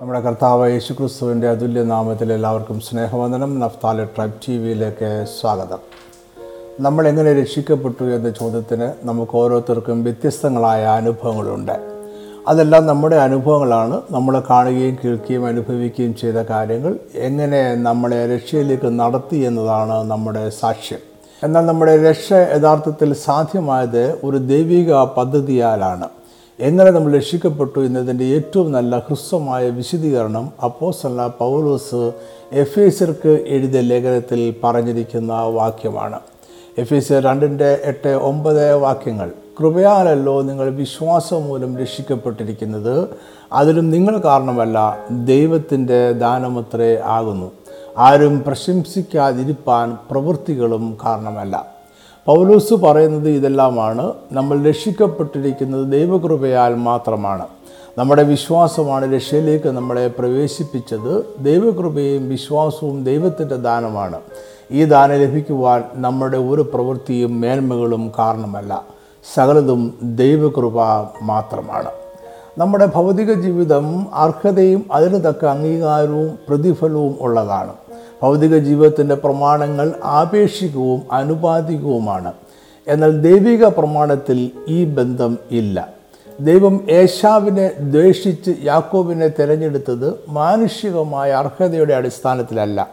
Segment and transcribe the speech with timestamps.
[0.00, 3.60] നമ്മുടെ കർത്താവ് യേശുക്രിസ്തുവിന്റെ അതുല്യ നാമത്തിൽ എല്ലാവർക്കും സ്നേഹവന്ദനം.
[3.60, 5.78] നഫ്താല ട്രൈബ് ടി വിയിലേക്ക് സ്വാഗതം.
[6.80, 11.72] നമ്മൾ എങ്ങനെ രക്ഷിക്കപ്പെട്ടു എന്ന ചോദ്യത്തിന് നമുക്ക് ഓരോരുത്തർക്കും വ്യത്യസ്തങ്ങളായ അനുഭവങ്ങളുണ്ട്.
[12.48, 14.02] അതെല്ലാം നമ്മുടെ അനുഭവങ്ങളാണ്.
[14.10, 20.98] നമ്മൾ കാണുകയും കേൾക്കുകയും അനുഭവിക്കുകയും ചെയ്ത കാര്യങ്ങൾ എങ്ങനെ നമ്മളെ രക്ഷയിലേക്ക് നടത്തി എന്നതാണ് നമ്മുടെ സാക്ഷ്യം.
[21.42, 26.08] എന്നാൽ നമ്മുടെ രക്ഷ യഥാർത്ഥത്തിൽ സാധ്യമായത് ഒരു ദൈവിക പദ്ധതിയാലാണ്.
[26.60, 32.12] എങ്ങനെ നമ്മൾ രക്ഷിക്കപ്പെട്ടു എന്നതിന്റെ ഏറ്റവും നല്ല ഹ്രസ്വമായ വിശദീകരണം അപ്പോസല്ല പൗലോസ്
[32.52, 36.20] എഫ് എസർക്ക് എഴുതിയ ലേഖനത്തിൽ പറഞ്ഞിരിക്കുന്ന വാക്യമാണ്.
[36.78, 43.08] എഫ് എസ് രണ്ടിന്റെ എട്ട് ഒമ്പത് വാക്യങ്ങൾ കൃപയാലല്ലോ നിങ്ങൾ വിശ്വാസം മൂലം രക്ഷിക്കപ്പെട്ടിരിക്കുന്നത്
[43.52, 47.52] അതിലും നിങ്ങൾ കാരണമല്ല ദൈവത്തിന്റെ ദാനമത്രേ ആകുന്നു.
[47.98, 51.75] ആരും പ്രശംസിക്കാതിരിപ്പാൻ പ്രവൃത്തികളും കാരണമല്ല.
[52.26, 54.12] പൗലൂസ് പറയുന്നത് ഇതെല്ലാമാണ്.
[54.32, 57.46] നമ്മൾ രക്ഷിക്കപ്പെട്ടിരിക്കുന്നത് ദൈവകൃപയാൽ മാത്രമാണ്.
[57.98, 61.24] നമ്മുടെ വിശ്വാസമാണ് രക്ഷയിലേക്ക് നമ്മളെ പ്രവേശിപ്പിച്ചത്.
[61.40, 64.20] ദൈവകൃപയും വിശ്വാസവും ദൈവത്തിന്റെ ദാനമാണ്.
[64.70, 68.84] ഈ ദാനം ലഭിക്കുവാൻ നമ്മുടെ ഒരു പ്രവൃത്തിയും മേന്മകളും കാരണമല്ല.
[69.34, 70.82] സകലതും ദൈവകൃപ
[71.22, 71.90] മാത്രമാണ്.
[72.58, 77.72] നമ്മുടെ ഭൗതിക ജീവിതം അർഹതയും അതിന് തക്ക അംഗീകാരവും പ്രതിഫലവും ഉള്ളതാണ്.
[78.22, 82.32] ഭൗതിക ജീവിതത്തിന്റെ പ്രമാണങ്ങൾ ആപേക്ഷികവും അനുപാതികവുമാണ്
[82.88, 85.88] എന്നാൽ ദൈവിക പ്രമാണത്തിൽ ഈ ബന്ധം ഇല്ല.
[86.40, 92.88] ദൈവം ഏശാവിനെ ദ്വേഷിച്ച് യാക്കോബിനെ തിരഞ്ഞെടുത്തത് മാനുഷികമായ അർഹതയുടെ അടിസ്ഥാനത്തിലല്ല.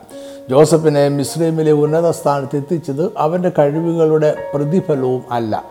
[0.49, 5.63] ജോസഫിനെ മിസ്ലീമിലെ ഉന്നത സ്ഥാനത്ത് എത്തിച്ചത് അവന്റെ കഴിവുകളുടെ പ്രതിഫലവും അല്ല.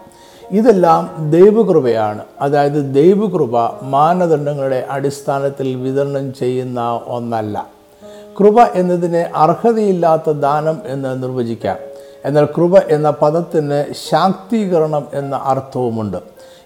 [0.51, 2.25] ഇതെല്ലാം ദൈവകൃപയാണ്.
[2.41, 7.82] അതായത് ദൈവകൃപ മാനദണ്ഡങ്ങളുടെ അടിസ്ഥാനത്തിൽ വിതരണം ചെയ്യുന്ന ഒന്നല്ല.
[8.41, 11.77] കൃപ എന്നതിനെ അർഹതയില്ലാത്ത ദാനം എന്ന് നിർവചിക്കാം.
[12.25, 16.17] എന്നാൽ കൃപ എന്ന പദത്തിന് ശാക്തീകരണം എന്ന അർത്ഥവുമുണ്ട്.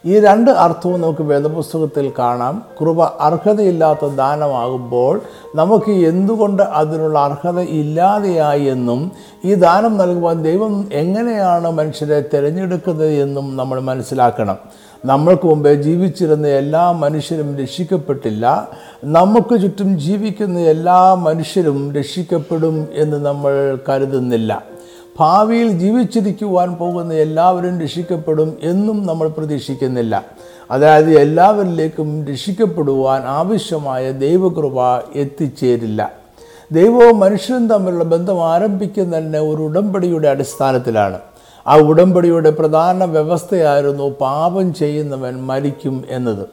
[0.05, 2.63] ഈ രണ്ട് അർത്ഥവും നമുക്ക് വേദപുസ്തകത്തിൽ കാണാം.
[2.81, 5.21] കൃപ അർഹതയില്ലാത്ത ദാനമാകുമ്പോൾ
[5.55, 9.13] നമുക്ക് എന്തുകൊണ്ട് അതിനുള്ള അർഹത ഇല്ലാതെയായി എന്നും
[9.45, 14.59] ഈ ദാനം നൽകുവാൻ ദൈവം എങ്ങനെയാണ് മനുഷ്യരെ തിരഞ്ഞെടുക്കുന്നത് എന്നും നമ്മൾ മനസ്സിലാക്കണം.
[15.07, 18.69] നമ്മൾക്ക് മുമ്പേ ജീവിച്ചിരുന്ന എല്ലാ മനുഷ്യരും രക്ഷിക്കപ്പെട്ടില്ല.
[19.05, 24.65] നമുക്ക് ചുറ്റും ജീവിക്കുന്ന എല്ലാ മനുഷ്യരും രക്ഷിക്കപ്പെടും എന്ന് നമ്മൾ കരുതുന്നില്ല.
[25.21, 30.25] ഭാവിയിൽ ജീവിച്ചിരിക്കുവാൻ പോകുന്ന എല്ലാവരും രക്ഷിക്കപ്പെടും എന്നും നമ്മൾ പ്രതീക്ഷിക്കുന്നില്ല.
[30.71, 36.13] അതായത് എല്ലാവരിലേക്കും രക്ഷിക്കപ്പെടുവാൻ ആവശ്യമായ ദൈവകൃപ എത്തിച്ചേരില്ല.
[36.73, 41.19] ദൈവവും മനുഷ്യനും തമ്മിലുള്ള ബന്ധം ആരംഭിക്കുന്നതന്നെ ഒരു ഉടമ്പടിയുടെ അടിസ്ഥാനത്തിലാണ്.
[41.67, 46.49] ആ ഉടമ്പടിയുടെ പ്രധാന വ്യവസ്ഥയായിരുന്നു പാപം ചെയ്യുന്നവൻ മരിക്കും എന്നത്.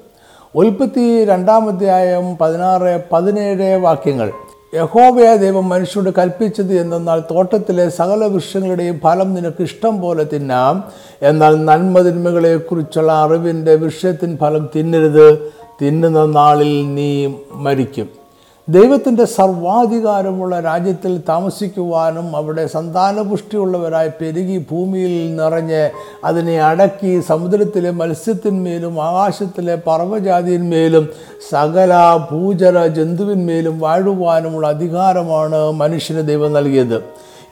[0.55, 4.31] ഉൽപ്പത്തി രണ്ടാമധ്യായം പതിനാറ് പതിനേഴ് വാക്യങ്ങൾ.
[4.75, 10.83] യഹോവയ ദൈവം മനുഷ്യരോട് കൽപ്പിച്ചത് എന്തെന്നാൽ തോട്ടത്തിലെ സകല വൃക്ഷങ്ങളുടെയും ഫലം നിനക്ക് ഇഷ്ടം പോലെ തിന്നാം.
[11.21, 15.53] എന്നാൽ നന്മതിന്മകളെക്കുറിച്ചുള്ള അറിവിന്റെ വൃക്ഷത്തിൻ ഫലം തിന്നരുത്.
[15.81, 18.22] തിന്നുന്ന നാളിൽ നീ മരിക്കും.
[18.69, 25.89] ദൈവത്തിന്റെ സർവാധികാരമുള്ള രാജ്യത്തിൽ താമസിക്കുവാനും അവിടെ സന്താനപുഷ്ടിയുള്ളവരായി പെരുകി ഭൂമിയിൽ നിറഞ്ഞ്
[26.25, 31.09] അതിനെ അടക്കി സമുദ്രത്തിലെ മത്സ്യത്തിന്മേലും ആകാശത്തിലെ പർവജാതിന്മേലും
[31.49, 37.03] സകല ഭൂചര ജന്തുവിന്മേലും വാഴുവാനുമുള്ള അധികാരമാണ് മനുഷ്യന് ദൈവം നൽകിയത്.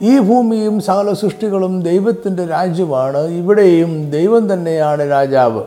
[0.02, 3.18] ഈ ഭൂമിയും സകല സൃഷ്ടികളും ദൈവത്തിന്റെ രാജ്യമാണ്.
[3.18, 5.62] ഇവിടെയും ദൈവം തന്നെയാണ് രാജാവ്.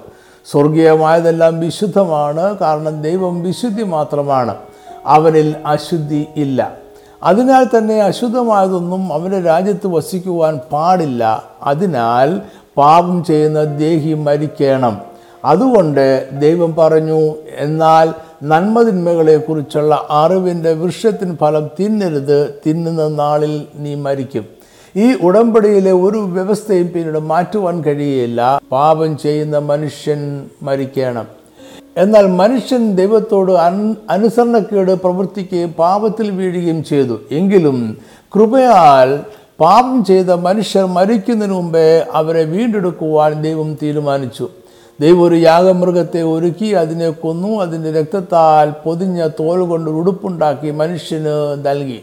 [0.51, 2.57] സ്വർഗീയമായതെല്ലാം വിശുദ്ധമാണ്.
[2.57, 4.55] കാരണം ദൈവം വിശുദ്ധി മാത്രമാണ്.
[5.05, 6.77] അവനിൽ അശുദ്ധി ഇല്ല.
[7.23, 11.43] അതിനാൽ തന്നെ അശുദ്ധമായതൊന്നും അവന്റെ രാജ്യത്ത് വസിക്കുവാൻ പാടില്ല.
[11.63, 12.41] അതിനാൽ
[12.77, 15.01] പാപം ചെയ്യുന്ന ദേഹി മരിക്കണം.
[15.45, 22.61] അതുകൊണ്ട് ദൈവം പറഞ്ഞു എന്നാൽ നന്മതിന്മകളെക്കുറിച്ചുള്ള അറിവിന്റെ വൃക്ഷത്തിന് ഫലം തിന്നരുത്.
[22.65, 24.45] തിന്നുന്ന നാളിൽ നീ മരിക്കും.
[24.95, 31.34] ഈ ഉടമ്പടിയിലെ ഒരു വ്യവസ്ഥയും പിന്നീട് മാറ്റുവാൻ കഴിയില്ല പാപം ചെയ്യുന്ന മനുഷ്യൻ മരിക്കണം.
[31.97, 33.51] എന്നാൽ മനുഷ്യൻ ദൈവത്തോട്
[34.09, 37.19] അനുസരണക്കേട് പ്രവർത്തിക്കുകയും പാപത്തിൽ വീഴുകയും ചെയ്തു.
[37.31, 37.97] എങ്കിലും
[38.35, 39.19] കൃപയാൽ
[39.59, 44.49] പാപം ചെയ്ത മനുഷ്യർ മരിക്കുന്നതിന് മുമ്പേ അവരെ വീണ്ടെടുക്കുവാൻ ദൈവം തീരുമാനിച്ചു.
[45.01, 47.59] ദൈവം ഒരു യാഗമൃഗത്തെ ഒരുക്കി അതിനെ കൊന്നു.
[47.61, 51.99] അതിന്റെ രക്തത്താൽ പൊതിഞ്ഞ തോൽ കൊണ്ട് ഉടുപ്പുണ്ടാക്കി മനുഷ്യന് നൽകി.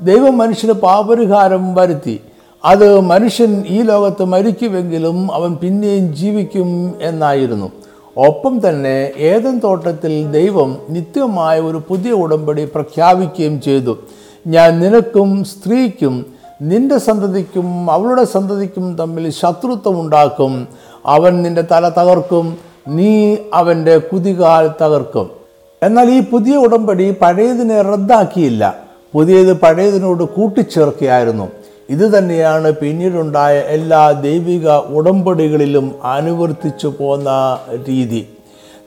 [0.00, 2.20] ദൈവം മനുഷ്യന് പാപരിഹാരം വരുത്തി.
[2.64, 7.70] അത് മനുഷ്യൻ ഈ ലോകത്ത് മരിക്കുമെങ്കിലും അവൻ പിന്നെയും ജീവിക്കും എന്നായിരുന്നു.
[8.28, 13.96] ഒപ്പം തന്നെ ഏതൻ തോട്ടത്തിൽ ദൈവം നിത്യമായ ഒരു പുതിയ ഉടമ്പടി പ്രഖ്യാപിക്കുകയും ചെയ്തു.
[14.46, 16.26] ഞാൻ നിനക്കും സ്ത്രീക്കും
[16.62, 20.68] നിന്റെ സന്തതിക്കും അവളുടെ സന്തതിക്കും തമ്മിൽ ശത്രുത്വം ഉണ്ടാക്കും.
[21.06, 22.58] അവൻ നിന്റെ തല തകർക്കും
[22.88, 25.30] നീ അവന്റെ കുതികാൽ തകർക്കും.
[25.82, 28.76] എന്നാൽ ഈ പുതിയ ഉടമ്പടി പഴയതിനെ റദ്ദാക്കിയില്ല.
[29.14, 31.48] പുതിയത് പഴയതിനോട് കൂട്ടിച്ചേർക്കുകയായിരുന്നു.
[31.90, 37.30] ഇത് തന്നെയാണ് പിന്നീടുണ്ടായ എല്ലാ ദൈവിക ഉടമ്പടികളിലും അനുവർത്തിച്ചു പോന്ന
[37.88, 38.20] രീതി.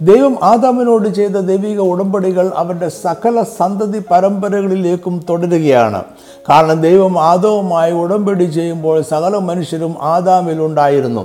[0.01, 6.01] ദൈവം ആദാമിനോട് ചെയ്ത ദൈവിക ഉടമ്പടികൾ അവന്റെ സകല സന്തതി പരമ്പരകളിലേക്കും തുടരുകയാണ്.
[6.49, 11.23] കാരണം ദൈവം ആദവുമായി ഉടമ്പടി ചെയ്യുമ്പോൾ സകല മനുഷ്യരും ആദാമിലുണ്ടായിരുന്നു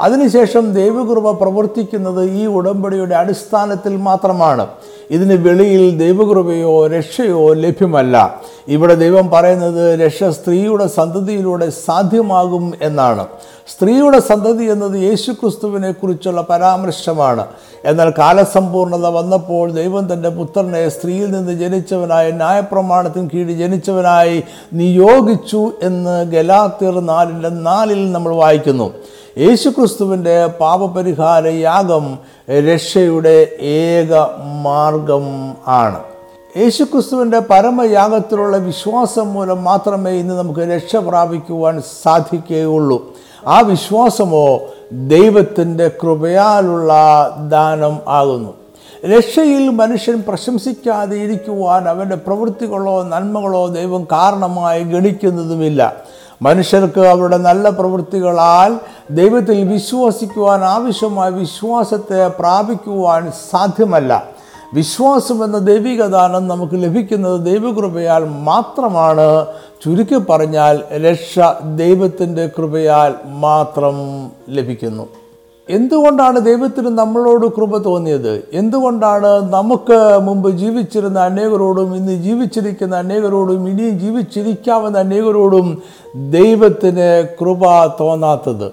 [0.00, 4.66] അതിനുശേഷം ദൈവകൃപ പ്രവർത്തിക്കുന്നത് ഈ ഉടമ്പടിയുടെ അടിസ്ഥാനത്തിൽ മാത്രമാണ്.
[5.10, 8.40] ഇതിന് വെളിയിൽ ദൈവകൃപയോ രക്ഷയോ ലഭ്യമല്ല.
[8.68, 13.26] ഇവിടെ ദൈവം പറയുന്നത് രക്ഷ സ്ത്രീയുടെ സന്തതിയിലൂടെ സാധ്യമാകും എന്നാണ്.
[13.68, 17.46] സ്ത്രീയുടെ സന്തതി എന്നത് യേശുക്രിസ്തുവിനെ കുറിച്ചുള്ള പരാമർശമാണ്.
[17.84, 27.00] എന്നാൽ കാലസമ്പൂർണത വന്നപ്പോൾ ദൈവം തന്റെ പുത്രനെ സ്ത്രീയിൽ നിന്ന് ജനിച്ചവനായി ന്യായപ്രമാണത്തിന് കീഴിൽ ജനിച്ചവനായി നിയോഗിച്ചു എന്ന് ഗലാത്തിർ
[27.00, 28.92] നാലിന്റെ നാലിൽ നമ്മൾ വായിക്കുന്നു.
[29.38, 32.18] യേശുക്രിസ്തുവിന്റെ പാപപരിഹാര യാഗം
[32.50, 34.14] രക്ഷയുടെ ഏക
[34.62, 35.98] മാർഗം ആണ്.
[36.56, 43.12] യേശുക്രിസ്തുവിന്റെ പരമയാഗത്തിലുള്ള വിശ്വാസം മൂലം മാത്രമേ ഇന്ന് നമുക്ക് രക്ഷ പ്രാപിക്കുവാൻ സാധിക്കുകയുള്ളൂ.
[43.46, 44.60] ആ വിശ്വാസമോ
[44.92, 46.92] ദൈവത്തിന്റെ കൃപയാലുള്ള
[47.48, 48.54] ദാനം ആകുന്നു.
[49.16, 55.96] രക്ഷയിൽ മനുഷ്യൻ പ്രശംസിക്കാതെ ഇരിക്കുവാൻ അവന്റെ പ്രവൃത്തികളോ നന്മകളോ ദൈവം കാരണമായി ഗണിക്കുന്നതുമില്ല.
[56.42, 58.80] മനുഷ്യർക്ക് അവരുടെ നല്ല പ്രവൃത്തികളാൽ
[59.10, 64.26] ദൈവത്തിൽ വിശ്വസിക്കുവാൻ ആവശ്യമായ വിശ്വാസത്തെ പ്രാപിക്കുവാൻ സാധ്യമല്ല.
[64.74, 69.46] വിശ്വാസം എന്ന ദൈവിക ദാനം നമുക്ക് ലഭിക്കുന്നത് ദൈവകൃപയാൽ മാത്രമാണ്.
[69.84, 71.38] ചുരുക്കി പറഞ്ഞാൽ രക്ഷ
[71.76, 73.96] ദൈവത്തിന്റെ കൃപയാൽ മാത്രം
[74.48, 75.06] ലഭിക്കുന്നു.
[75.70, 78.48] എന്തുകൊണ്ടാണ് ദൈവത്തിന് നമ്മളോട് കൃപ തോന്നിയത്?
[78.52, 85.82] എന്തുകൊണ്ടാണ് നമുക്ക് മുമ്പ് ജീവിച്ചിരുന്ന അനേകരോടും ഇന്ന് ജീവിച്ചിരിക്കുന്ന അനേകരോടും ഇനിയും ജീവിച്ചിരിക്കാവുന്ന അനേകരോടും
[86.30, 87.62] ദൈവത്തിന് കൃപ
[88.00, 88.72] തോന്നാത്തത്?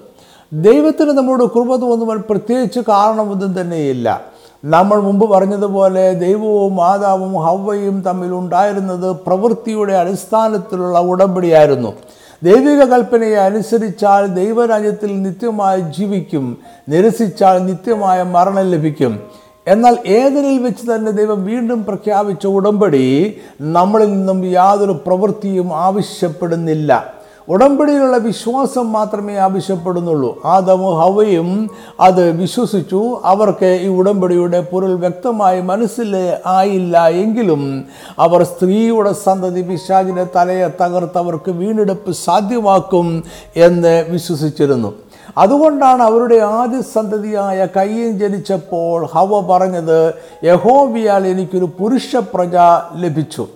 [0.54, 4.22] ദൈവത്തിന് നമ്മളോട് കൃപ തോന്നുവാൻ പ്രത്യേകിച്ച് കാരണമൊന്നും തന്നെയില്ല.
[4.66, 11.94] നമ്മൾ മുമ്പ് പറഞ്ഞതുപോലെ ദൈവവും മാതാവും ഹവയും തമ്മിലുണ്ടായിരുന്നത് പ്രവൃത്തിയുടെ അടിസ്ഥാനത്തിലുള്ള ഉടമ്പടിയായിരുന്നു.
[12.44, 16.58] ദൈവിക കൽപ്പനയെ അനുസരിച്ചാൽ ദൈവരാജ്യത്തിൽ നിത്യമായി ജീവിക്കും.
[16.90, 19.20] നിരസിച്ചാൽ നിത്യമായ മരണം ലഭിക്കും.
[19.68, 27.14] എന്നാൽ ഏതിനിൽ വെച്ച് തന്നെ ദൈവം വീണ്ടും പ്രഖ്യാപിച്ച ഉടമ്പടി നമ്മളിൽ നിന്നും യാതൊരു പ്രവൃത്തിയും ആവശ്യപ്പെടുന്നില്ല.
[27.50, 30.42] ഉടമ്പടിയിലുള്ള വിശ്വാസം മാത്രമേ ആവശ്യപ്പെടുന്നുള്ളൂ.
[30.46, 31.70] ആദമു ഹവയും
[32.00, 33.22] അത് വിശ്വസിച്ചു.
[33.26, 36.12] അവർക്ക് ഈ ഉടമ്പടിയുടെ പൊരുൾ വ്യക്തമായി മനസ്സിൽ
[36.46, 37.86] ആയില്ല എങ്കിലും
[38.20, 43.24] അവർ സ്ത്രീയുടെ സന്തതി പിശാചിനെ തലയെ തകർത്ത് അവർക്ക് വീണ്ടെടുപ്പ് സാധ്യമാക്കും
[43.56, 44.94] എന്ന് വിശ്വസിച്ചിരുന്നു.
[45.38, 50.14] അതുകൊണ്ടാണ് അവരുടെ ആദ്യ സന്തതിയായ കയ്യൻ ജനിച്ചപ്പോൾ ഹവ പറഞ്ഞത്
[50.44, 52.56] യഹോവിയാൽ എനിക്കൊരു പുരുഷ പ്രജ
[52.96, 53.48] ലഭിച്ചു.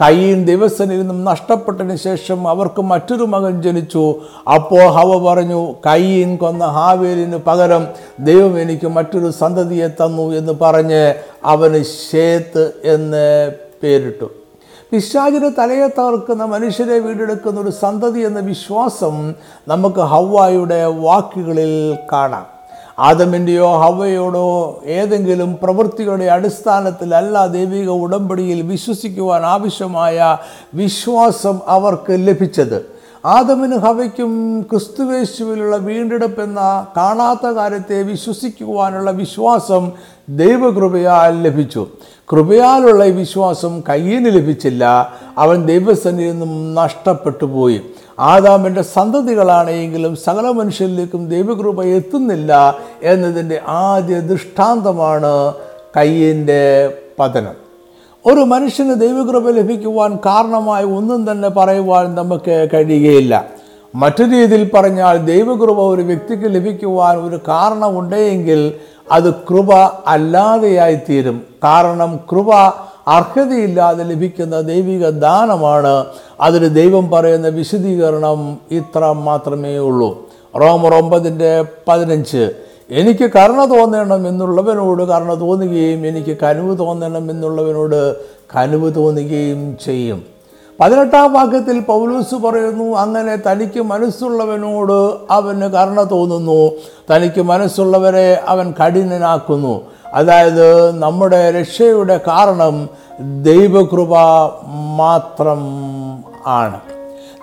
[0.00, 4.14] കയ്യീൻ ദിവസനിരുന്നും നഷ്ടപ്പെട്ടതിന് ശേഷം അവർക്ക് മറ്റൊരു മകൻ ജനിച്ചു.
[4.54, 7.86] അപ്പോൾ ഹവ പറഞ്ഞു കയ്യിൻ കൊന്ന ഹാവേലിന് പകരം
[8.20, 11.14] ദൈവം എനിക്ക് മറ്റൊരു സന്തതിയെ തന്നു എന്ന് പറഞ്ഞ്
[11.44, 13.52] അവന് ഷേത്ത് എന്ന്
[13.82, 14.28] പേരിട്ടു.
[14.90, 19.34] പിശാചിന് തലയെ തകർക്കുന്ന മനുഷ്യരെ വീണ്ടെടുക്കുന്ന ഒരു സന്തതി എന്ന വിശ്വാസം
[19.68, 22.55] നമുക്ക് ഹവ്വായുടെ വാക്കുകളിൽ കാണാം.
[22.98, 30.38] ആദമിന്റെയോ ഹവയോടോ ഏതെങ്കിലും പ്രവൃത്തികളുടെ അടിസ്ഥാനത്തിലല്ല ദൈവിക ഉടമ്പടിയിൽ വിശ്വസിക്കുവാൻ ആവശ്യമായ
[30.74, 32.86] വിശ്വാസം അവർക്ക് ലഭിച്ചത്.
[33.24, 39.92] ആദമിന് ഹവയ്ക്കും ക്രിസ്തുവേശുവിലുള്ള വീണ്ടെടുപ്പ് എന്ന കാണാത്ത കാര്യത്തെ വിശ്വസിക്കുവാനുള്ള വിശ്വാസം
[40.28, 41.86] ദൈവകൃപയാൽ ലഭിച്ചു.
[42.32, 45.12] കൃപയാലുള്ള വിശ്വാസം കയ്യിന് ലഭിച്ചില്ല.
[45.38, 47.80] അവൻ ദൈവസന്നിധിയിൽ നിന്നും നഷ്ടപ്പെട്ടു പോയി.
[48.18, 55.54] ആദാമിന്റെ സന്തതികളാണെങ്കിലും സകല മനുഷ്യരിലേക്കും ദൈവകൃപ എത്തുന്നില്ല എന്നതിന്റെ ആദ്യ ദൃഷ്ടാന്തമാണ്
[55.96, 57.54] കയ്യന്റെ പതനം.
[58.26, 63.44] ഒരു മനുഷ്യന് ദൈവകൃപ ലഭിക്കുവാൻ കാരണമായി ഒന്നും തന്നെ പറയുവാൻ നമുക്ക് കഴിയുകയില്ല.
[63.94, 68.74] മറ്റു രീതിയിൽ പറഞ്ഞാൽ ദൈവകൃപ ഒരു വ്യക്തിക്ക് ലഭിക്കുവാൻ ഒരു കാരണമുണ്ടെങ്കിൽ
[69.12, 69.72] അത് കൃപ
[70.06, 72.54] അല്ലാതെയായി തീരും കാരണം കൃപ
[73.08, 76.04] അർഹതയില്ലാതെ ലഭിക്കുന്ന ദൈവിക ദാനമാണ്
[76.40, 80.28] അതിന് ദൈവം പറയുന്ന വിശദീകരണം ഇത്ര മാത്രമേ ഉള്ളൂ.
[80.60, 82.50] റോമർ ഒമ്പതിന്റെ പതിനഞ്ച്
[82.90, 88.16] എനിക്ക് കരുണ തോന്നണം എന്നുള്ളവനോട് കരുണ തോന്നുകയും എനിക്ക് കനുവ് തോന്നണം എന്നുള്ളവനോട്
[88.56, 90.24] കനുവ് തോന്നുകയും ചെയ്യും.
[90.80, 96.70] പതിനെട്ടാം വാക്യത്തിൽ പൗലൂസ് പറയുന്നു അങ്ങനെ തനിക്ക് മനസ്സുള്ളവനോട് അവന് കരുണ തോന്നുന്നു.
[97.10, 99.80] തനിക്ക് മനസ്സുള്ളവരെ അവൻ കഠിനനാക്കുന്നു.
[100.16, 102.88] അതായത് നമ്മുടെ രക്ഷയുടെ കാരണം
[103.42, 104.14] ദൈവകൃപ
[104.96, 105.58] മാത്രം
[106.46, 106.80] ആണ്.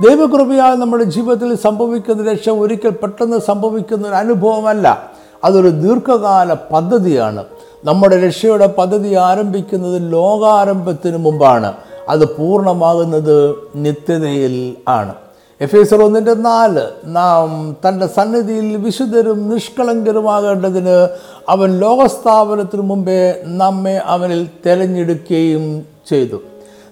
[0.04, 5.12] ദൈവകൃപയാൽ നമ്മുടെ ജീവിതത്തിൽ സംഭവിക്കുന്ന രക്ഷ ഒരിക്കൽ പെട്ടെന്ന് സംഭവിക്കുന്ന ഒരു അനുഭവമല്ല.
[5.44, 7.44] അതൊരു ദീർഘകാല പദ്ധതിയാണ്.
[7.86, 11.74] നമ്മുടെ രക്ഷയുടെ പദ്ധതി ആരംഭിക്കുന്നത് ലോകാരംഭത്തിന് മുമ്പാണ്.
[12.10, 15.16] അത് പൂർണമാകുന്നത് നിത്യതയിൽ ആണ്.
[15.62, 21.08] എഫ് എസ് ഒന്നിന്റെ നാല് നാം തന്റെ സന്നിധിയിൽ വിശുദ്ധരും നിഷ്കളങ്കരുമാകേണ്ടതിന്
[21.50, 26.38] അവൻ ലോകസ്ഥാപനത്തിനു മുമ്പേ നമ്മെ അവനിൽ തിരഞ്ഞെടുക്കുകയും ചെയ്തു.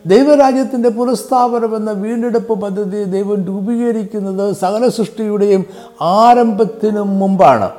[0.06, 5.65] ദൈവരാജ്യത്തിന്റെ പുനഃസ്ഥാപനം എന്ന വീണ്ടെടുപ്പ് പദ്ധതി ദൈവം രൂപീകരിക്കുന്നത് സകല സൃഷ്ടിയുടെയും
[6.01, 7.70] ആരംഭത്തിനു മുമ്പാണ്.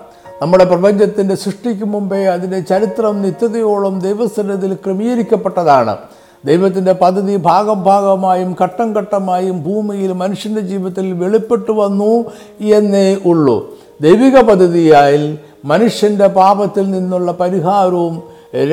[0.43, 5.97] നമ്മുടെ പ്രപഞ്ചത്തിന്റെ സൃഷ്ടിക്ക് മുമ്പേ അതിന്റെ ചരിത്രം നിത്യതയോളം ദൈവസന്നിധിയിൽ ക്രമീകരിക്കപ്പെട്ടതാണ്.
[6.45, 12.25] ദൈവത്തിന്റെ പദ്ധതി ഭാഗം ഭാഗമായും ഘട്ടം ഘട്ടമായും ഭൂമിയിൽ മനുഷ്യന്റെ ജീവിതത്തിൽ വെളിപ്പെട്ടു വന്നു
[12.61, 13.71] എന്നേ ഉള്ളൂ.
[14.01, 18.23] ദൈവിക പദ്ധതിയായി മനുഷ്യന്റെ പാപത്തിൽ നിന്നുള്ള പരിഹാരവും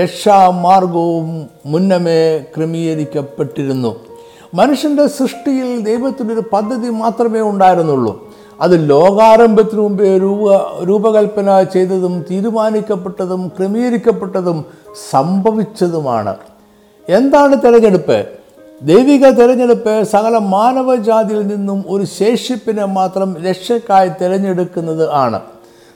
[0.01, 3.95] രക്ഷാമാർഗവും മുന്നമേ ക്രമീകരിക്കപ്പെട്ടിരുന്നു.
[4.53, 8.29] മനുഷ്യന്റെ സൃഷ്ടിയിൽ ദൈവത്തിനൊരു പദ്ധതി മാത്രമേ ഉണ്ടായിരുന്നുള്ളൂ.
[8.61, 14.65] അത് ലോകാരംഭത്തിനു മുമ്പേ രൂപ രൂപകൽപ്പന ചെയ്തതും തീരുമാനിക്കപ്പെട്ടതും ക്രമീകരിക്കപ്പെട്ടതും
[15.11, 16.35] സംഭവിച്ചതുമാണ്.
[17.09, 18.25] എന്താണ് തിരഞ്ഞെടുപ്പ്?
[18.81, 25.39] ദൈവിക തിരഞ്ഞെടുപ്പ് സകല മാനവജാതിയിൽ നിന്നും ഒരു ശേഷിപ്പിനെ മാത്രം രക്ഷക്കായി തിരഞ്ഞെടുക്കുന്നത് ആണ്.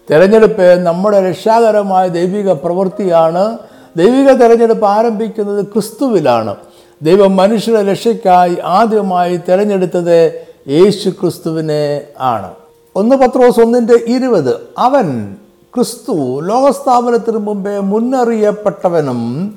[0.10, 3.58] തിരഞ്ഞെടുപ്പ് നമ്മുടെ രക്ഷാകരമായ ദൈവിക പ്രവൃത്തിയാണ്.
[3.98, 6.56] ദൈവിക തിരഞ്ഞെടുപ്പ് ആരംഭിക്കുന്നത് ക്രിസ്തുവിലാണ്.
[7.02, 12.52] ദൈവം മനുഷ്യരെ രക്ഷയ്ക്കായി ആദ്യമായി തിരഞ്ഞെടുത്തത് യേശു ക്രിസ്തുവിനെ ആണ്.
[12.96, 15.36] ഒന്ന് പത്രോസ് ഒന്നിന്റെ ഇരുപത് അവൻ
[15.76, 19.54] ക്രിസ്തു ലോകസ്ഥാപനത്തിന് മുമ്പേ മുന്നറിയപ്പെട്ടവനും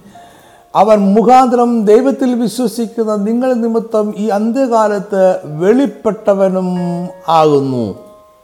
[0.81, 5.23] അവൻ മുഖാന്തരം ദൈവത്തിൽ വിശ്വസിക്കുന്ന നിങ്ങൾ നിമിത്തം ഈ അന്ത്യകാലത്ത്
[5.61, 6.69] വെളിപ്പെട്ടവനും
[7.39, 7.87] ആകുന്നു.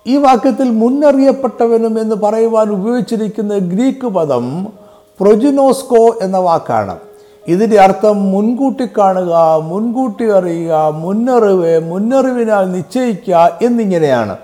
[0.06, 4.46] ഈ വാക്യത്തിൽ മുന്നറിയപ്പെട്ടവനും എന്ന് പറയുവാൻ ഉപയോഗിച്ചിരിക്കുന്ന ഗ്രീക്ക് പദം
[5.20, 6.94] പ്രൊജിനോസ്കോ എന്ന വാക്കാണ്.
[7.48, 9.34] ഇതിന്റെ അർത്ഥം മുൻകൂട്ടി കാണുക
[9.70, 10.74] മുൻകൂട്ടി അറിയുക
[11.04, 14.34] മുന്നറിവ് മുന്നറിവിനാൽ നിശ്ചയിക്കുക എന്നിങ്ങനെയാണ്.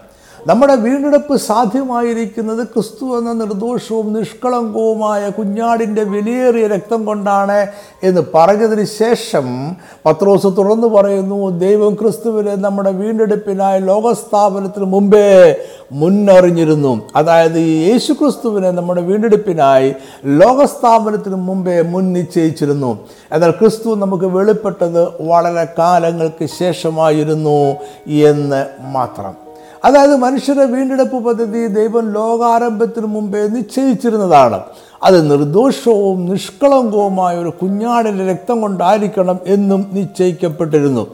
[0.46, 7.66] നമ്മുടെ വീണ്ടെടുപ്പ് സാധ്യമായിരിക്കുന്നത് ക്രിസ്തു എന്ന നിർദോഷവും നിഷ്കളങ്കവുമായ കുഞ്ഞാടിന്റെ വിലയേറിയ രക്തം കൊണ്ടാണ്
[8.02, 9.76] എന്ന് പറഞ്ഞതിന് ശേഷം
[10.06, 15.56] പത്രോസ് തുറന്നു പറയുന്നു ദൈവം ക്രിസ്തുവിനെ നമ്മുടെ വീണ്ടെടുപ്പിനായി ലോകസ്ഥാപനത്തിന് മുമ്പേ
[15.92, 17.00] മുന്നറിഞ്ഞിരുന്നു.
[17.16, 22.98] അതായത് യേശു ക്രിസ്തുവിനെ നമ്മുടെ വീണ്ടെടുപ്പിനായി ലോകസ്ഥാപനത്തിന് മുമ്പേ മുൻ നിശ്ചയിച്ചിരുന്നു
[23.32, 27.76] എന്നാൽ ക്രിസ്തു നമുക്ക് വെളിപ്പെട്ടത് വളരെ കാലങ്ങൾക്ക് ശേഷമായിരുന്നു
[28.08, 29.47] എന്ന് മാത്രം.
[29.84, 34.60] അതായത് മനുഷ്യരുടെ വീണ്ടെടുപ്പ് പദ്ധതി ദൈവം ലോകാരംഭത്തിന് മുമ്പേ നിശ്ചയിച്ചിരുന്നതാണ്.
[35.02, 41.06] അത് നിർദോഷവും നിഷ്കളങ്കവുമായ ഒരു കുഞ്ഞാടിന്റെ രക്തം കൊണ്ടായിരിക്കണം എന്നും നിശ്ചയിക്കപ്പെട്ടിരുന്നു.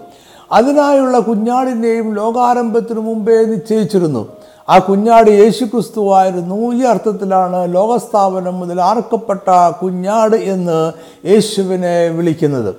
[0.52, 4.28] അതിനായുള്ള കുഞ്ഞാടിന്റെയും ലോകാരംഭത്തിന് മുമ്പേ നിശ്ചയിച്ചിരുന്നു.
[4.68, 10.92] ആ കുഞ്ഞാട് യേശു ക്രിസ്തുവായിരുന്നു ഈ അർത്ഥത്തിലാണ് ലോകസ്ഥാപനം മുതൽ ആർക്കപ്പെട്ട കുഞ്ഞാട് എന്ന്
[11.26, 12.74] യേശുവിനെ വിളിക്കുന്നത്.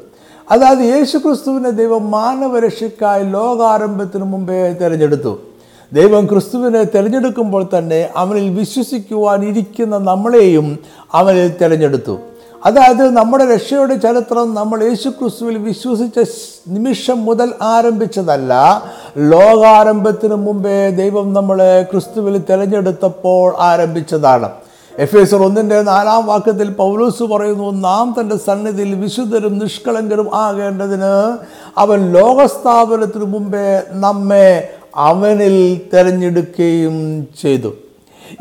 [0.51, 5.39] അതായത് യേശു ക്രിസ്തുവിനെ ദൈവം മാനവരക്ഷയ്ക്കായി ലോകാരംഭത്തിന് മുമ്പേ തിരഞ്ഞെടുത്തു.
[5.95, 10.79] ദൈവം ക്രിസ്തുവിനെ തിരഞ്ഞെടുക്കുമ്പോൾ തന്നെ അവനിൽ വിശ്വസിക്കുവാൻ ഇരിക്കുന്ന നമ്മളെയും
[11.13, 12.19] അവനിൽ തിരഞ്ഞെടുത്തു.
[12.65, 16.19] അതായത് നമ്മുടെ രക്ഷയുടെ ചരിത്രം നമ്മൾ യേശു ക്രിസ്തുവിൽ വിശ്വസിച്ച
[16.67, 18.83] നിമിഷം മുതൽ ആരംഭിച്ചതല്ല.
[19.17, 24.49] ലോകാരംഭത്തിന് മുമ്പേ ദൈവം നമ്മളെ ക്രിസ്തുവിൽ തിരഞ്ഞെടുത്തപ്പോൾ ആരംഭിച്ചതാണ്.
[24.99, 31.37] എഫ് എസ് ഒന്നിന്റെ നാലാം വാക്യത്തിൽ പൗലൂസ് പറയുന്നു നാം തന്റെ സന്നിധിയിൽ വിശുദ്ധരും നിഷ്കളങ്കരും ആകേണ്ടതിന്
[31.77, 37.73] അവൻ ലോകസ്ഥാപനത്തിനു മുമ്പേ നമ്മെ അവനിൽ തിരഞ്ഞെടുക്കുകയും ചെയ്തു.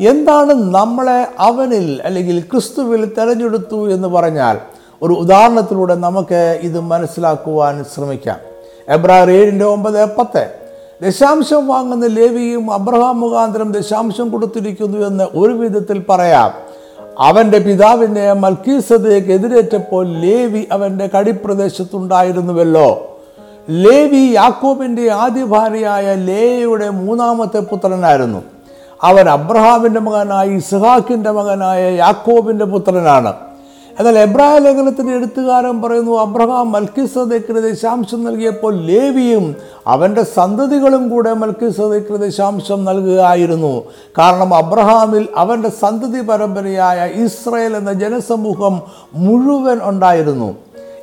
[0.00, 4.58] എന്താണ് നമ്മളെ അവനിൽ അല്ലെങ്കിൽ ക്രിസ്തുവിൽ തിരഞ്ഞെടുത്തു എന്ന് പറഞ്ഞാൽ?
[5.02, 8.36] ഒരു ഉദാഹരണത്തിലൂടെ നമുക്ക് ഇത് മനസ്സിലാക്കുവാൻ ശ്രമിക്കാം.
[8.88, 10.50] എബ്രാർ ഏഴിന്റെ ഒമ്പത് പത്ത്.
[11.02, 16.52] ദശാംശം വാങ്ങുന്ന ലേവിയും അബ്രഹാം മുഖാന്തരം ദശാംശം കൊടുത്തിരിക്കുന്നു എന്ന് ഒരു വിധത്തിൽ പറയാം.
[17.18, 23.13] അവന്റെ പിതാവിനെ മൽക്കീസതയ്ക്ക് എതിരേറ്റപ്പോൾ ലേവി അവന്റെ കടിപ്രദേശത്തുണ്ടായിരുന്നുവല്ലോ.
[23.70, 28.42] ലേവി യാക്കോബിന്റെ ആദ്യ ഭാര്യയായ ലേയയുടെ മൂന്നാമത്തെ പുത്രനായിരുന്നു.
[29.02, 33.32] അവൻ അബ്രഹാമിന്റെ മകനായ ഇസ്ഹാക്കിന്റെ മകനായ യാക്കോബിന്റെ പുത്രനാണ്.
[33.98, 39.56] എന്നാൽ എബ്രാഹിം ലേഖനത്തിന്റെ എഴുത്തുകാരൻ പറയുന്നു അബ്രഹാം മൽക്കിസദേക്കിന് ദശാംശം നൽകിയപ്പോൾ ലേവിയും
[39.86, 43.82] അവന്റെ സന്തതികളും കൂടെ മൽക്കിസദേക്കിന് ദശാംശം നൽകുകയായിരുന്നു.
[44.18, 48.82] കാരണം അബ്രഹാമിൽ അവന്റെ സന്തതി പരമ്പരയായ ഇസ്രയേൽ എന്ന ജനസമൂഹം
[49.14, 50.54] മുഴുവൻ ഉണ്ടായിരുന്നു.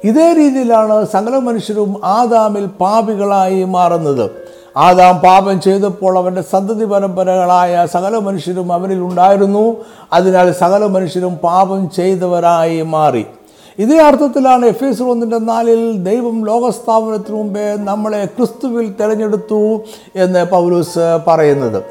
[0.04, 4.32] ഇതേ രീതിയിലാണ് സകല മനുഷ്യരും ആദാമിൽ പാപികളായി മാറുന്നത്.
[4.78, 9.76] ആദാം പാപം ചെയ്തപ്പോൾ അവന്റെ സന്തതി പരമ്പരകളായ സകല മനുഷ്യരും അവരിൽ ഉണ്ടായിരുന്നു.
[10.14, 13.26] അതിനാൽ സകല മനുഷ്യരും പാപം ചെയ്തവരായി മാറി.
[13.80, 19.82] ഇതേ അർത്ഥത്തിലാണ് എഫ് എസ് ഒന്നിന്റെ നാലിൽ ദൈവം ലോകസ്ഥാപനത്തിന് മുമ്പേ നമ്മളെ ക്രിസ്തുവിൽ തിരഞ്ഞെടുത്തു
[20.16, 21.84] എന്ന് പൗലൂസ് പറയുന്നത്.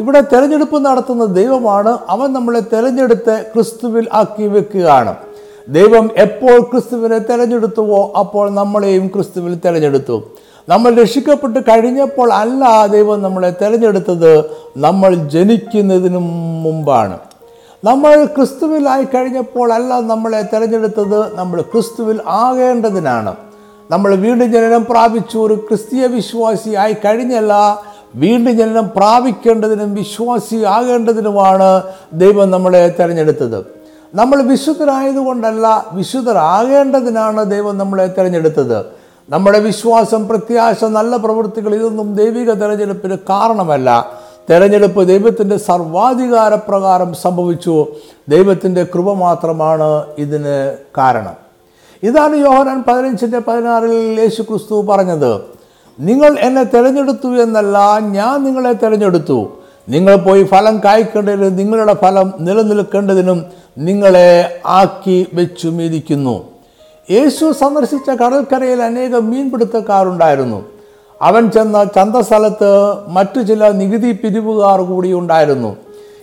[0.00, 5.14] ഇവിടെ തിരഞ്ഞെടുപ്പ് നടത്തുന്ന ദൈവമാണ് അവൻ നമ്മളെ തിരഞ്ഞെടുത്ത് ക്രിസ്തുവിൽ ആക്കി വെക്കുകയാണ്.
[5.68, 10.22] ദൈവം എപ്പോൾ ക്രിസ്തുവിനെ തിരഞ്ഞെടുത്തുവോ അപ്പോൾ നമ്മളെയും ക്രിസ്തുവിൽ തിരഞ്ഞെടുത്തു.
[10.68, 14.44] നമ്മൾ രക്ഷിക്കപ്പെട്ട് കഴിഞ്ഞപ്പോൾ അല്ല ദൈവം നമ്മളെ തിരഞ്ഞെടുത്തത്
[14.76, 16.18] നമ്മൾ ജനിക്കുന്നതിന്
[16.64, 17.18] മുമ്പാണ്.
[17.84, 23.34] നമ്മൾ ക്രിസ്തുവിലായി കഴിഞ്ഞപ്പോൾ അല്ല നമ്മളെ തിരഞ്ഞെടുത്തത് നമ്മൾ ക്രിസ്തുവിൽ ആകേണ്ടതിനാണ്.
[23.90, 27.82] നമ്മൾ വീണ്ടും ജനനം പ്രാപിച്ചു ഒരു ക്രിസ്തീയ വിശ്വാസിയായി കഴിഞ്ഞല്ല
[28.14, 33.81] വീണ്ടും ജനനം പ്രാപിക്കേണ്ടതിനും വിശ്വാസി ആകേണ്ടതിനുമാണ് ദൈവം നമ്മളെ തിരഞ്ഞെടുത്തത്.
[34.14, 38.84] നമ്മൾ വിശുദ്ധരായതുകൊണ്ടല്ല വിശുദ്ധരാകേണ്ടതിനാണ് ദൈവം നമ്മളെ തിരഞ്ഞെടുത്തത്.
[39.30, 44.10] നമ്മുടെ വിശ്വാസം പ്രത്യാശ നല്ല പ്രവൃത്തികൾ ഇതൊന്നും ദൈവിക തിരഞ്ഞെടുപ്പിന് കാരണമല്ല.
[44.50, 47.86] തിരഞ്ഞെടുപ്പ് ദൈവത്തിന്റെ സർവാധികാര പ്രകാരം സംഭവിച്ചു.
[48.28, 51.34] ദൈവത്തിന്റെ കൃപ മാത്രമാണ് ഇതിന് കാരണം.
[52.02, 55.40] ഇതാണ് യോഹനാൻ പതിനഞ്ചിന്റെ പതിനാറിൽ യേശു ക്രിസ്തു പറഞ്ഞത്.
[56.00, 59.50] നിങ്ങൾ എന്നെ തിരഞ്ഞെടുത്തു എന്നല്ല ഞാൻ നിങ്ങളെ തിരഞ്ഞെടുത്തു.
[59.88, 63.46] നിങ്ങൾ പോയി ഫലം കായ്ക്കേണ്ടതിനും നിങ്ങളുടെ ഫലം നിലനിൽക്കേണ്ടതിനും
[63.78, 66.44] നിങ്ങളെ ആക്കി വെച്ചു മീതിക്കുന്നു.
[67.10, 70.64] യേശു സന്ദർശിച്ച കടൽക്കരയിൽ അനേകം മീൻപിടുത്തക്കാരുണ്ടായിരുന്നു.
[71.22, 75.76] അവൻ ചെന്ന ചന്തസ്ഥലത്ത് മറ്റു ചില നികുതി പിരിവുകാർ കൂടി ഉണ്ടായിരുന്നു.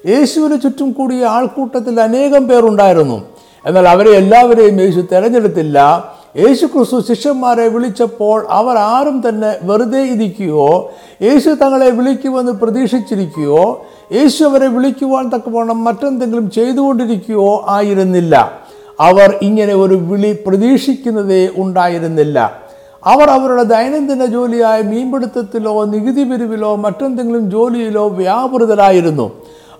[0.07, 3.21] യേശുവിന് ചുറ്റും കൂടിയ ആൾക്കൂട്ടത്തിൽ അനേകം പേരുണ്ടായിരുന്നു.
[3.65, 6.05] എന്നാൽ അവരെ എല്ലാവരെയും യേശു തിരഞ്ഞെടുത്തില്ല.
[6.37, 14.67] യേശു ക്രിസ്തു ശിഷ്യന്മാരെ വിളിച്ചപ്പോൾ അവർ ആരും തന്നെ വെറുതെ ഇരിക്കുകയോ യേശു തങ്ങളെ വിളിക്കുമെന്ന് പ്രതീക്ഷിച്ചിരിക്കുകയോ യേശു അവരെ
[14.67, 18.61] വിളിക്കുവാൻ തക്കവണ്ണം മറ്റെന്തെങ്കിലും ചെയ്തുകൊണ്ടിരിക്കുകയോ ആയിരുന്നില്ല.
[18.99, 22.59] അവർ ഇങ്ങനെ ഒരു വിളി പ്രതീക്ഷിക്കുന്നതേ ഉണ്ടായിരുന്നില്ല.
[23.05, 29.31] അവർ അവരുടെ ദൈനംദിന ജോലിയായ മീൻപിടുത്തത്തിലോ നികുതി പിരിവിലോ മറ്റെന്തെങ്കിലും ജോലിയിലോ വ്യാപൃതരായിരുന്നു.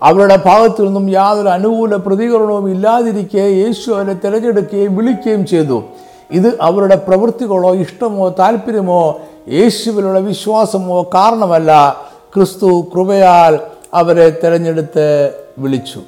[0.02, 5.84] അവരുടെ ഭാഗത്തു നിന്നും യാതൊരു അനുകൂല പ്രതികരണവും ഇല്ലാതിരിക്കെ യേശു അവരെ തിരഞ്ഞെടുക്കുകയും വിളിക്കുകയും ചെയ്തു.
[6.32, 11.96] ഇത് അവരുടെ പ്രവൃത്തികളോ ഇഷ്ടമോ താല്പര്യമോ യേശുവിലുള്ള വിശ്വാസമോ കാരണമല്ല.
[12.36, 13.60] ക്രിസ്തു കൃപയാൽ
[13.94, 16.00] അവരെ തിരഞ്ഞെടുത്ത് വിളിച്ചു.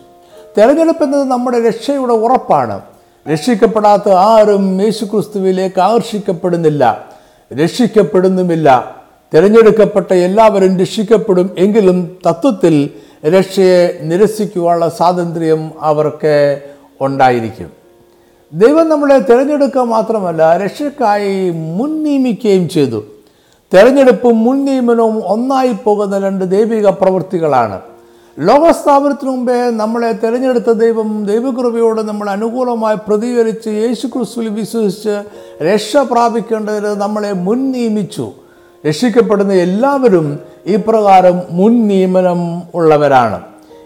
[0.57, 2.81] തിരഞ്ഞെടുപ്പ് എന്നത് നമ്മുടെ രക്ഷയുടെ ഉറപ്പാണ്.
[3.31, 7.05] രക്ഷിക്കപ്പെടാത്ത ആരും യേശു ക്രിസ്തുവിലേക്ക് ആകർഷിക്കപ്പെടുന്നില്ല.
[7.53, 8.95] രക്ഷിക്കപ്പെടുന്നുമില്ല.
[9.33, 12.89] തിരഞ്ഞെടുക്കപ്പെട്ട എല്ലാവരും രക്ഷിക്കപ്പെടും എങ്കിലും തത്വത്തിൽ
[13.25, 16.61] രക്ഷയെ നിരസിക്കുവാനുള്ള സ്വാതന്ത്ര്യം അവർക്ക്
[17.01, 17.80] ഉണ്ടായിരിക്കും.
[18.53, 23.03] ദൈവം നമ്മളെ തിരഞ്ഞെടുക്കുക മാത്രമല്ല രക്ഷയ്ക്കായി മുൻ നിയമിക്കുകയും ചെയ്തു.
[23.73, 27.81] തിരഞ്ഞെടുപ്പും മുൻ നിയമനവും ഒന്നായി പോകുന്ന രണ്ട് ദൈവിക പ്രവൃത്തികളാണ്.
[28.39, 35.23] ലോകസ്ഥാപനത്തിന് മുമ്പേ നമ്മളെ തിരഞ്ഞെടുത്ത ദൈവം ദൈവകൃപയോട് നമ്മൾ അനുകൂലമായി പ്രതികരിച്ച് യേശു ക്രിസ്തുവിൽ വിശ്വസിച്ച്
[35.63, 38.31] രക്ഷ പ്രാപിക്കേണ്ടതിന് നമ്മളെ മുൻ നിയമിച്ചു
[38.87, 43.41] രക്ഷിക്കപ്പെടുന്ന എല്ലാവരും ഇപ്രകാരം മുൻ നിയമനം ഉള്ളവരാണ്.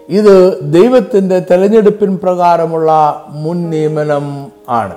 [0.08, 2.90] ഇത് ദൈവത്തിന്റെ തെരഞ്ഞെടുപ്പിൻ പ്രകാരമുള്ള
[3.28, 4.94] മുൻ നിയമനം ആണ്.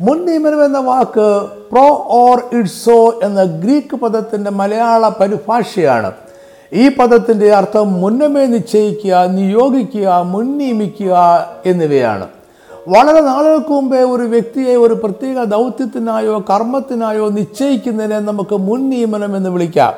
[0.00, 6.12] മുൻ നിയമനം എന്ന വാക്ക് പ്രോ ഓർ ഇഡ്സോ എന്ന ഗ്രീക്ക് പദത്തിന്റെ മലയാള പരിഭാഷയാണ്.
[6.72, 11.16] ഈ പദത്തിന്റെ അർത്ഥം മുന്നമേ നിശ്ചയിക്കുക നിയോഗിക്കുക മുൻ നിയമിക്കുക
[11.66, 12.28] എന്നിവയാണ്.
[12.88, 19.92] വളരെ നാളുകൾക്ക് മുമ്പേ ഒരു വ്യക്തിയെ ഒരു പ്രത്യേക ദൗത്യത്തിനായോ കർമ്മത്തിനായോ നിശ്ചയിക്കുന്നതിനെ നമുക്ക് മുൻ നിയമനം എന്ന് വിളിക്കാം.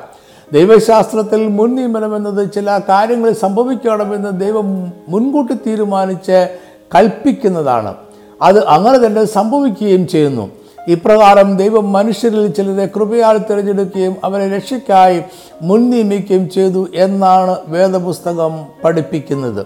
[0.53, 6.57] ദൈവശാസ്ത്രത്തിൽ മുൻ നിയമനം എന്നത് ചില കാര്യങ്ങൾ സംഭവിക്കണമെന്ന് ദൈവം മുൻകൂട്ടി തീരുമാനിച്ച്
[6.95, 7.95] കൽപ്പിക്കുന്നതാണ്.
[8.41, 10.49] അത് അങ്ങനെ തന്നെ സംഭവിക്കുകയും ചെയ്യുന്നു.
[10.87, 15.23] ഇപ്രകാരം ദൈവം മനുഷ്യരിൽ ചിലരെ കൃപയാൽ തിരഞ്ഞെടുക്കുകയും അവരെ രക്ഷയ്ക്കായി
[15.61, 19.65] മുൻ നിയമിക്കുകയും ചെയ്തു എന്നാണ് വേദപുസ്തകം പഠിപ്പിക്കുന്നത്.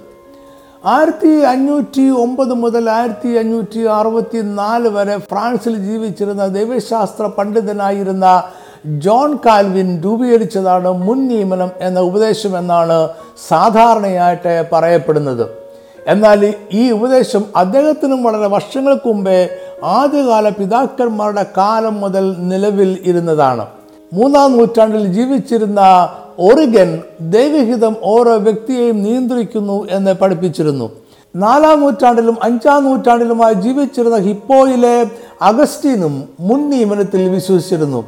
[0.86, 8.44] ആയിരത്തി അഞ്ഞൂറ്റി ഒമ്പത് മുതൽ ആയിരത്തി അഞ്ഞൂറ്റി അറുപത്തി നാല് വരെ ഫ്രാൻസിൽ ജീവിച്ചിരുന്ന ദൈവശാസ്ത്ര പണ്ഡിതനായിരുന്ന
[8.86, 13.10] ജോൺ കാൽവിൻ രൂപീകരിച്ചതാണ് മുൻ നിയമനം എന്ന ഉപദേശം എന്നാണ്
[13.50, 15.63] സാധാരണയായിട്ട് പറയപ്പെടുന്നത്.
[16.08, 19.50] എന്നാൽ ഈ ഉപദേശം അദ്ദേഹത്തിനും വളരെ വർഷങ്ങൾക്ക് മുമ്പേ
[19.84, 23.66] ആദ്യകാല പിതാക്കന്മാരുടെ കാലം മുതൽ നിലവിൽ ഇരുന്നതാണ്.
[24.14, 30.92] മൂന്നാം നൂറ്റാണ്ടിൽ ജീവിച്ചിരുന്ന ഒറിഗൻ ദൈവഹിതം ഓരോ വ്യക്തിയെയും നിയന്ത്രിക്കുന്നു എന്ന് പഠിപ്പിച്ചിരുന്നു.
[31.36, 35.06] നാലാം നൂറ്റാണ്ടിലും അഞ്ചാം നൂറ്റാണ്ടിലുമായി ജീവിച്ചിരുന്ന ഹിപ്പോയിലെ
[35.42, 38.04] അഗസ്റ്റീനും മുൻ നിയമനത്തിൽ വിശ്വസിച്ചിരുന്നു.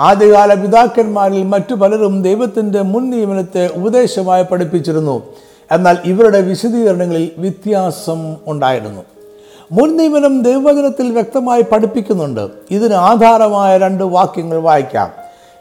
[0.00, 5.22] ആദ്യകാല പിതാക്കന്മാരിൽ മറ്റു പലരും ദൈവത്തിന്റെ മുൻ നിയമനത്തെ ഉപദേശമായി പഠിപ്പിച്ചിരുന്നു.
[5.72, 9.02] എന്നാൽ ഇവരുടെ വിശദീകരണങ്ങളിൽ വ്യത്യാസം ഉണ്ടായിരുന്നു.
[9.72, 12.48] മുൻ നിയമനം ദൈവവചനത്തിൽ വ്യക്തമായി പഠിപ്പിക്കുന്നുണ്ട്.
[12.70, 15.10] ഇതിന് ആധാരമായ രണ്ട് വാക്യങ്ങൾ വായിക്കാം.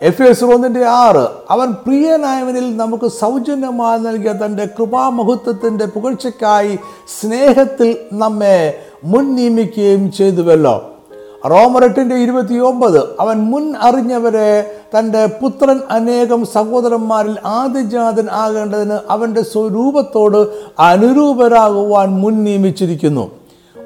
[0.02, 6.80] എഫ് എസ് ഒന്നിന്റെ ആറ് അവൻ പ്രിയനായവനിൽ നമുക്ക് സൗജന്യമായി നൽകിയ തന്റെ കൃപാമഹത്വത്തിന്റെ പുകഴ്ചയ്ക്കായി
[7.22, 10.97] സ്നേഹത്തിൽ നമ്മെ മുൻ നിയമിക്കുകയും ചെയ്തുവല്ലോ.
[11.46, 20.48] റോമറെട്ടിന്റെ ഇരുപത്തി ഒമ്പത് അവൻ മുൻ അറിഞ്ഞവരെ തന്റെ പുത്രൻ അനേകം സഹോദരന്മാരിൽ ആദ്യജാതൻ ആകേണ്ടതിന് അവന്റെ സ്വരൂപത്തോട്
[20.82, 23.32] അനുരൂപരാകുവാൻ മുൻ നിയമിച്ചിരിക്കുന്നു.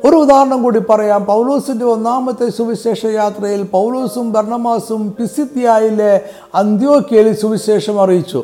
[0.06, 1.26] ഒരു ഉദാഹരണം കൂടി പറയാം.
[1.26, 6.22] പൗലോസിന്റെ ഒന്നാമത്തെ സുവിശേഷ യാത്രയിൽ പൗലോസും ഭർണമാസും പിസിത്തിയായിലെ
[6.56, 8.44] അന്ത്യോക്കിയയിൽ സുവിശേഷം അറിയിച്ചു.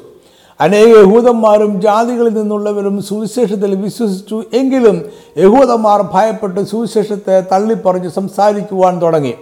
[0.60, 5.06] അനേക യഹൂദന്മാരും ജാതികളിൽ നിന്നുള്ളവരും സുവിശേഷത്തിൽ വിശ്വസിച്ചു എങ്കിലും
[5.38, 9.34] യഹൂദന്മാർ ഭയപ്പെട്ട് സുവിശേഷത്തെ തള്ളിപ്പറഞ്ഞ് സംസാരിക്കുവാൻ തുടങ്ങി.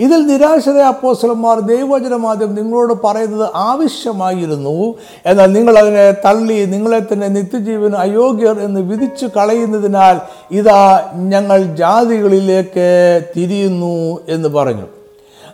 [0.00, 4.94] ഇതിൽ നിരാശരായ അപ്പോസ്തലന്മാർ ദൈവവചനമാദ്യം നിങ്ങളോട് പറയുന്നത് ആവശ്യമായിരുന്നു.
[5.26, 12.88] എന്നാൽ നിങ്ങളതിനെ തള്ളി നിങ്ങളെ തന്നെ നിത്യജീവന് അയോഗ്യർ എന്ന് വിധിച്ചു കളയുന്നതിനാൽ ഇതാ ഞങ്ങൾ ജാതികളിലേക്ക്
[13.36, 14.86] തിരിയുന്നു എന്ന് പറഞ്ഞു.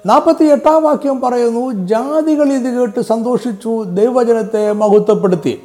[0.07, 5.63] നാൽപ്പത്തി എട്ടാം വാക്യം പറയുന്നു ജാതികൾ ഇത് കേട്ട് സന്തോഷിച്ചു ദൈവജനത്തെ മഹത്വപ്പെടുത്തി.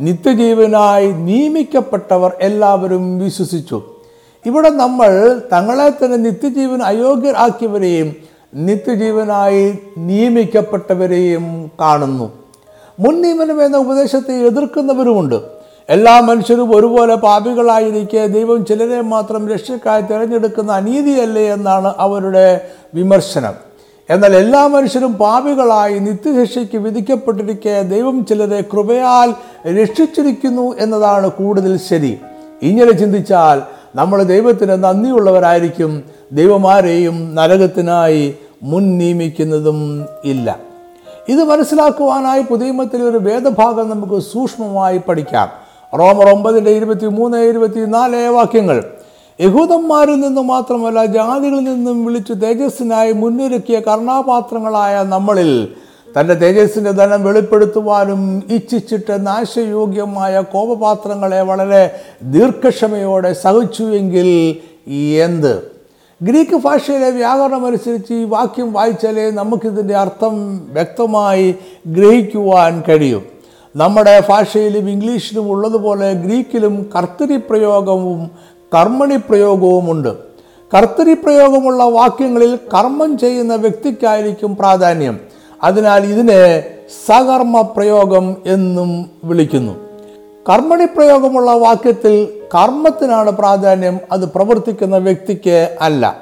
[0.00, 3.82] നിത്യജീവനായി നിയമിക്കപ്പെട്ടവർ എല്ലാവരും വിശ്വസിച്ചു.
[4.46, 8.16] ഇവിടെ നമ്മൾ തങ്ങളെ തന്നെ നിത്യജീവൻ അയോഗ്യരാക്കിയവരെയും
[8.54, 12.32] നിത്യജീവനായി നിയമിക്കപ്പെട്ടവരെയും കാണുന്നു.
[13.00, 15.38] മുൻ നിയമനം എന്ന ഉപദേശത്തെ എതിർക്കുന്നവരുമുണ്ട്.
[15.88, 23.65] എല്ലാ മനുഷ്യരും ഒരുപോലെ പാപികളായിരിക്കെ ദൈവം ചിലരെ മാത്രം രക്ഷക്കായി തിരഞ്ഞെടുക്കുന്ന അനീതിയല്ലേ എന്നാണ് അവരുടെ വിമർശനം.
[24.10, 29.34] എന്നാൽ എല്ലാ മനുഷ്യരും പാപികളായി നിത്യശിക്ഷയ്ക്ക് വിധിക്കപ്പെട്ടിരിക്കെ ദൈവം ചിലരെ കൃപയാൽ
[29.82, 32.18] രക്ഷിച്ചിരിക്കുന്നു എന്നതാണ് കൂടുതൽ ശരി.
[32.62, 33.62] ഇങ്ങനെ ചിന്തിച്ചാൽ
[33.96, 36.04] നമ്മൾ ദൈവത്തിന് നന്ദിയുള്ളവരായിരിക്കും.
[36.32, 40.58] ദൈവമാരെയും നരകത്തിനായി മുൻ നിയമിക്കുന്നതും ഇല്ല.
[41.28, 45.48] ഇത് മനസ്സിലാക്കുവാനായി പുതിയമത്തിലെ ഒരു വേദഭാഗം നമുക്ക് സൂക്ഷ്മമായി പഠിക്കാം.
[45.98, 48.84] റോമർ ഒമ്പതിന്റെ ഇരുപത്തി മൂന്ന് ഇരുപത്തി നാല് വാക്യങ്ങൾ.
[49.40, 55.74] യഹൂദന്മാരിൽ നിന്ന് മാത്രമല്ല ജാതികളിൽ നിന്നും വിളിച്ച് തേജസ്സിനായി മുന്നൊരുക്കിയ കർണാപാത്രങ്ങളായ നമ്മളിൽ
[56.18, 61.82] തന്റെ തേജസ്സിന്റെ ധനം വെളിപ്പെടുത്തുവാനും ഇച്ഛിച്ചിട്ട് നാശയോഗ്യമായ കോപപാത്രങ്ങളെ വളരെ
[62.22, 64.28] ദീർഘക്ഷമയോടെ സഹിച്ചുവെങ്കിൽ
[65.26, 65.54] എന്ത്?
[66.22, 70.34] ഗ്രീക്ക് ഭാഷയിലെ വ്യാകരണം അനുസരിച്ച് ഈ വാക്യം വായിച്ചാലേ നമുക്കിതിന്റെ അർത്ഥം
[70.72, 71.54] വ്യക്തമായി
[71.86, 73.24] ഗ്രഹിക്കുവാൻ കഴിയും.
[73.74, 78.30] നമ്മുടെ ഭാഷയിലും ഇംഗ്ലീഷിലും ഉള്ളതുപോലെ ഗ്രീക്കിലും കർത്തരി പ്രയോഗവും
[78.74, 80.16] കർമ്മണി പ്രയോഗവുമുണ്ട്.
[80.74, 85.20] കർത്തരി പ്രയോഗമുള്ള വാക്യങ്ങളിൽ കർമ്മം ചെയ്യുന്ന വ്യക്തിക്കായിരിക്കും പ്രാധാന്യം.
[85.62, 86.64] അതിനാൽ ഇതിനെ
[87.06, 89.72] സകർമ്മ പ്രയോഗം എന്നും വിളിക്കുന്നു.
[90.48, 96.16] കർമ്മണി പ്രയോഗമുള്ള വാക്യത്തിൽ കർമ്മത്തിനാണ് പ്രാധാന്യം അത് പ്രവർത്തിക്കുന്ന വ്യക്തിക്ക് അല്ല.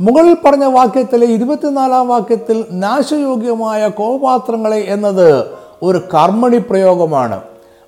[0.00, 5.44] മുകളിൽ പറഞ്ഞ വാക്യത്തിലെ ഇരുപത്തിനാലാം വാക്യത്തിൽ നാശയോഗ്യമായ കോപാത്രങ്ങളെ എന്നത്
[5.82, 7.40] ഒരു കർമ്മണി പ്രയോഗമാണ്.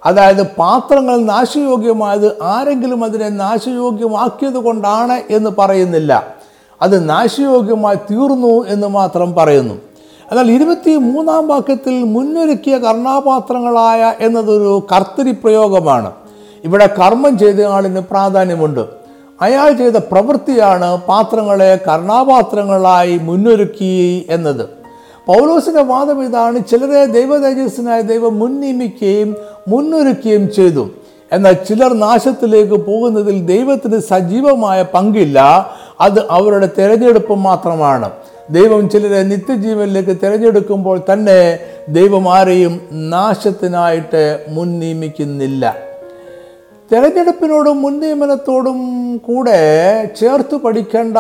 [0.07, 6.27] അതായത് പാത്രങ്ങൾ നാശയോഗ്യമായത് ആരെങ്കിലും അതിനെ നാശയോഗ്യമാക്കിയത് കൊണ്ടാണ് എന്ന് പറയുന്നില്ല.
[6.83, 9.75] അത് നാശയോഗ്യമായി തീർന്നു എന്ന് മാത്രം പറയുന്നു.
[10.31, 16.13] എന്നാൽ ഇരുപത്തി മൂന്നാം വാക്യത്തിൽ മുന്നൊരുക്കിയ കർണാപാത്രങ്ങളായ എന്നതൊരു കർത്തരി പ്രയോഗമാണ്.
[16.65, 18.87] ഇവിടെ കർമ്മം ചെയ്ത ആളിന് പ്രാധാന്യമുണ്ട്.
[19.41, 24.83] അയാൾ ചെയ്ത പ്രവൃത്തിയാണ് പാത്രങ്ങളെ കർണാപാത്രങ്ങളായി മുന്നൊരുക്കി എന്നത്.
[25.27, 29.37] പൗലോസിന്റെ വാദം ഇതാണ് ചിലരെ ദൈവതേജസ്സിനായി ദൈവം മുൻ നിയമിക്കുകയും
[29.69, 30.91] മുന്നൊരുക്കുകയും ചെയ്തു.
[31.33, 35.71] എന്നാൽ ചിലർ നാശത്തിലേക്ക് പോകുന്നതിൽ ദൈവത്തിന് സജീവമായ പങ്കില്ല.
[36.01, 38.11] അത് അവരുടെ തിരഞ്ഞെടുപ്പ് മാത്രമാണ്.
[38.51, 45.77] ദൈവം ചിലരെ നിത്യജീവനിലേക്ക് തിരഞ്ഞെടുക്കുമ്പോൾ തന്നെ ദൈവം ആരെയും നാശത്തിനായിട്ട് മുൻ നിയമിക്കുന്നില്ല
[46.93, 48.81] തിരഞ്ഞെടുപ്പിനോടും മുൻ നിയമനത്തോടും
[49.17, 49.59] കൂടെ
[50.21, 51.17] ചേർത്ത് പഠിക്കേണ്ട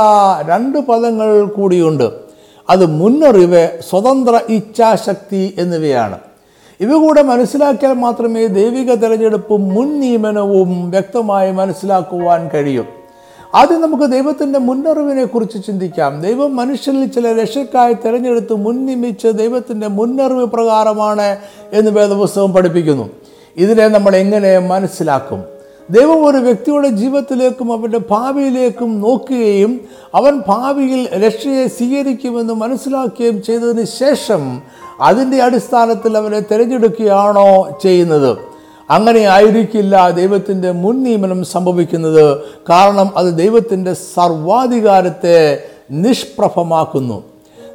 [0.48, 2.11] രണ്ട് പദങ്ങൾ കൂടിയുണ്ട്.
[2.70, 6.18] അത് മുന്നറിവ് സ്വതന്ത്ര ഇച്ഛാശക്തി എന്നിവയാണ്.
[6.83, 12.87] ഇവ കൂടെ മനസ്സിലാക്കിയാൽ മാത്രമേ ദൈവിക തെരഞ്ഞെടുപ്പും മുൻ നിയമനവും വ്യക്തമായി മനസ്സിലാക്കുവാൻ കഴിയും.
[13.55, 16.21] ആദ്യം നമുക്ക് ദൈവത്തിന്റെ മുന്നറിവിനെ കുറിച്ച് ചിന്തിക്കാം.
[16.23, 21.37] ദൈവം മനുഷ്യരിൽ ചില രക്ഷക്കായി തിരഞ്ഞെടുത്ത് മുൻ നിയമിച്ച് ദൈവത്തിന്റെ മുന്നറിവ് പ്രകാരമാണ്
[21.73, 23.11] എന്ന് വേദപുസ്തകം പഠിപ്പിക്കുന്നു.
[23.57, 25.45] ഇതിനെ നമ്മൾ എങ്ങനെ മനസ്സിലാക്കും?
[25.90, 29.81] ദൈവം ഒരു വ്യക്തിയുടെ ജീവിതത്തിലേക്കും അവന്റെ ഭാവിയിലേക്കും നോക്കുകയും
[30.14, 34.62] അവൻ ഭാവിയിൽ രക്ഷയെ സ്വീകരിക്കുമെന്ന് മനസ്സിലാക്കുകയും ചെയ്തതിന് ശേഷം
[35.02, 38.38] അതിന്റെ അടിസ്ഥാനത്തിൽ അവനെ തിരഞ്ഞെടുക്കുകയാണോ ചെയ്യുന്നത്?
[38.90, 42.38] അങ്ങനെ ആയിരിക്കില്ല ദൈവത്തിന്റെ മുൻ നിയമനം സംഭവിക്കുന്നത്.
[42.70, 47.22] കാരണം അത് ദൈവത്തിന്റെ സർവാധികാരത്തെ നിഷ്പ്രഭമാക്കുന്നു.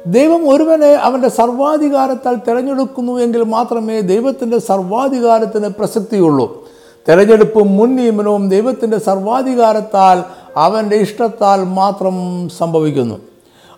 [0.06, 6.68] ദൈവം ഒരുവനെ അവന്റെ സർവാധികാരത്താൽ തിരഞ്ഞെടുക്കുന്നു എങ്കിൽ മാത്രമേ ദൈവത്തിന്റെ സർവാധികാരത്തിന് പ്രസക്തിയുള്ളൂ.
[7.08, 10.22] തിരഞ്ഞെടുപ്പും മുൻ നിയമനവും ദൈവത്തിന്റെ സർവാധികാരത്താൽ
[10.56, 13.18] അവന്റെ ഇഷ്ടത്താൽ മാത്രം സംഭവിക്കുന്നു.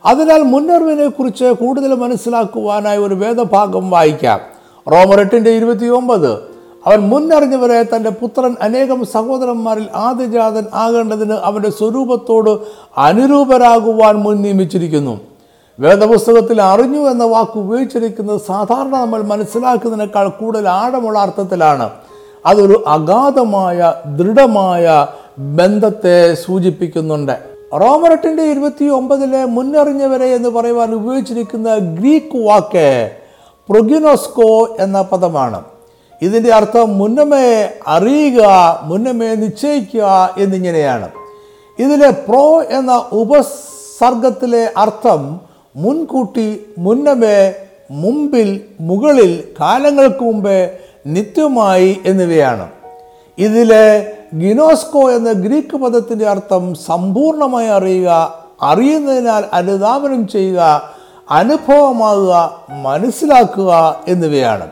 [0.05, 4.41] അതിനാൽ മുന്നറിവിനെ കുറിച്ച് കൂടുതൽ മനസ്സിലാക്കുവാനായി ഒരു വേദഭാഗം വായിക്കാം.
[4.93, 6.51] റോമർ എട്ടിന്റെ ഇരുപത്തി ഒമ്പത്
[6.87, 12.59] അവൻ മുന്നറിഞ്ഞവരെ തന്റെ പുത്രൻ അനേകം സഹോദരന്മാരിൽ ആദ്യജാതൻ ആകേണ്ടതിന് അവന്റെ സ്വരൂപത്തോട്
[12.99, 15.21] അനുരൂപരാകുവാൻ മുൻ നിയമിച്ചിരിക്കുന്നു.
[15.81, 21.91] വേദപുസ്തകത്തിൽ അറിഞ്ഞു എന്ന വാക്ക് ഉപയോഗിച്ചിരിക്കുന്നത് സാധാരണ നമ്മൾ മനസ്സിലാക്കുന്നതിനേക്കാൾ കൂടുതൽ ആഴമുള്ള അർത്ഥത്തിലാണ്.
[22.47, 25.07] അതൊരു അഗാധമായ ദൃഢമായ
[25.39, 27.50] ബന്ധത്തെ സൂചിപ്പിക്കുന്നുണ്ട്.
[27.79, 33.11] റോമറട്ടിന്റെ ഇരുപത്തി ഒമ്പതിലെ മുന്നറിഞ്ഞവരെ എന്ന് പറയുവാൻ ഉപയോഗിച്ചിരിക്കുന്ന ഗ്രീക്ക് വാക്ക്
[33.69, 35.65] പ്രൊഗിനോസ്കോ എന്ന പദമാണ്.
[36.23, 38.41] ഇതിന്റെ അർത്ഥം മുന്നമേ അറിയുക
[38.83, 41.09] മുന്നമേ നിശ്ചയിക്കുക എന്നിങ്ങനെയാണ്.
[41.79, 45.41] ഇതിലെ പ്രോ എന്ന ഉപസർഗത്തിലെ അർത്ഥം
[45.77, 47.53] മുൻകൂട്ടി മുന്നമേ
[47.91, 50.71] മുമ്പിൽ മുകളിൽ കാലങ്ങൾക്ക് മുമ്പേ
[51.07, 52.69] നിത്യമായി എന്നിവയാണ്.
[53.39, 60.91] ഇതിലെ ഗിനോസ്കോ എന്ന ഗ്രീക്ക് പദത്തിന്റെ അർത്ഥം സമ്പൂർണമായി അറിയുക അറിയുന്നതിനാൽ അനുധാപനം ചെയ്യുക
[61.31, 64.69] അനുഭവമാകുക മനസ്സിലാക്കുക എന്നിവയാണ്.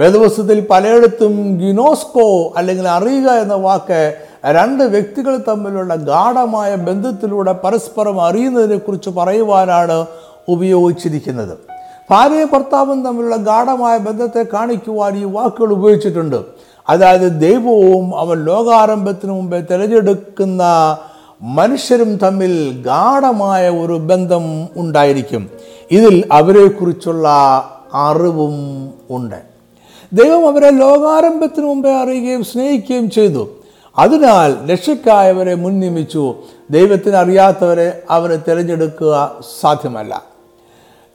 [0.00, 4.14] വേദവസ്തുത്തിൽ പലയിടത്തും ഗിനോസ്കോ അല്ലെങ്കിൽ അറിയുക എന്ന വാക്ക്
[4.46, 10.06] രണ്ട് വ്യക്തികൾ തമ്മിലുള്ള ഗാഠമായ ബന്ധത്തിലൂടെ പരസ്പരം അറിയുന്നതിനെക്കുറിച്ച് പറയുവാനാണ്
[10.48, 11.58] ഉപയോഗിച്ചിരിക്കുന്നത്.
[12.10, 16.53] ഭാര്യയും ഭർത്താവും തമ്മിലുള്ള ഗാഠമായ ബന്ധത്തെ കാണിക്കുവാൻ ഈ വാക്കുകൾ ഉപയോഗിച്ചിട്ടുണ്ട്.
[16.88, 20.62] അതായത് ദൈവവും അവൻ ലോകാരംഭത്തിന് മുമ്പേ തിരഞ്ഞെടുക്കുന്ന
[21.42, 25.50] മനുഷ്യരും തമ്മിൽ ഗാഠമായ ഒരു ബന്ധം ഉണ്ടായിരിക്കും.
[25.90, 27.28] ഇതിൽ അവരെക്കുറിച്ചുള്ള
[27.94, 28.54] അറിവും
[29.10, 29.42] ഉണ്ട്.
[30.12, 33.48] ദൈവം അവരെ ലോകാരംഭത്തിന് മുമ്പേ അറിയുകയും സ്നേഹിക്കുകയും ചെയ്തു.
[33.98, 36.34] അതിനാൽ രക്ഷക്കായവരെ മുൻ നിയമിച്ചു
[36.70, 40.22] ദൈവത്തിന് അറിയാത്തവരെ അവന് തിരഞ്ഞെടുക്കുക സാധ്യമല്ല.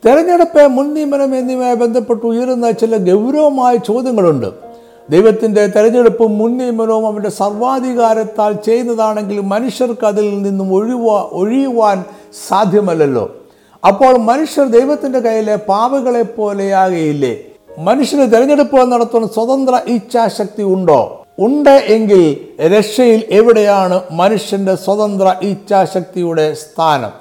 [0.06, 4.69] തിരഞ്ഞെടുപ്പ് മുൻ നിയമനം എന്നിവയുമായി ബന്ധപ്പെട്ട് ഉയരുന്ന ചില ഗൗരവമായ ചോദ്യങ്ങളുണ്ട്.
[5.10, 12.04] ദൈവത്തിന്റെ തെരഞ്ഞെടുപ്പും മുൻ നിയമനവും അവന്റെ സർവാധികാരത്താൽ ചെയ്യുന്നതാണെങ്കിൽ മനുഷ്യർക്ക് അതിൽ നിന്നും ഒഴിവാ ഒഴിയുവാൻ
[12.48, 13.36] സാധ്യമല്ലല്ലോ.
[13.88, 17.44] അപ്പോൾ മനുഷ്യർ ദൈവത്തിന്റെ കയ്യിലെ പാവകളെ പോലെയാകയില്ലേ?
[17.80, 21.26] മനുഷ്യന് തെരഞ്ഞെടുപ്പുകൾ നടത്തുന്ന സ്വതന്ത്ര ഇച്ഛാശക്തി ഉണ്ടോ?
[21.40, 22.24] ഉണ്ട് എങ്കിൽ
[22.62, 27.12] രക്ഷയിൽ എവിടെയാണ് മനുഷ്യന്റെ സ്വതന്ത്ര ഇച്ഛാശക്തിയുടെ സ്ഥാനം?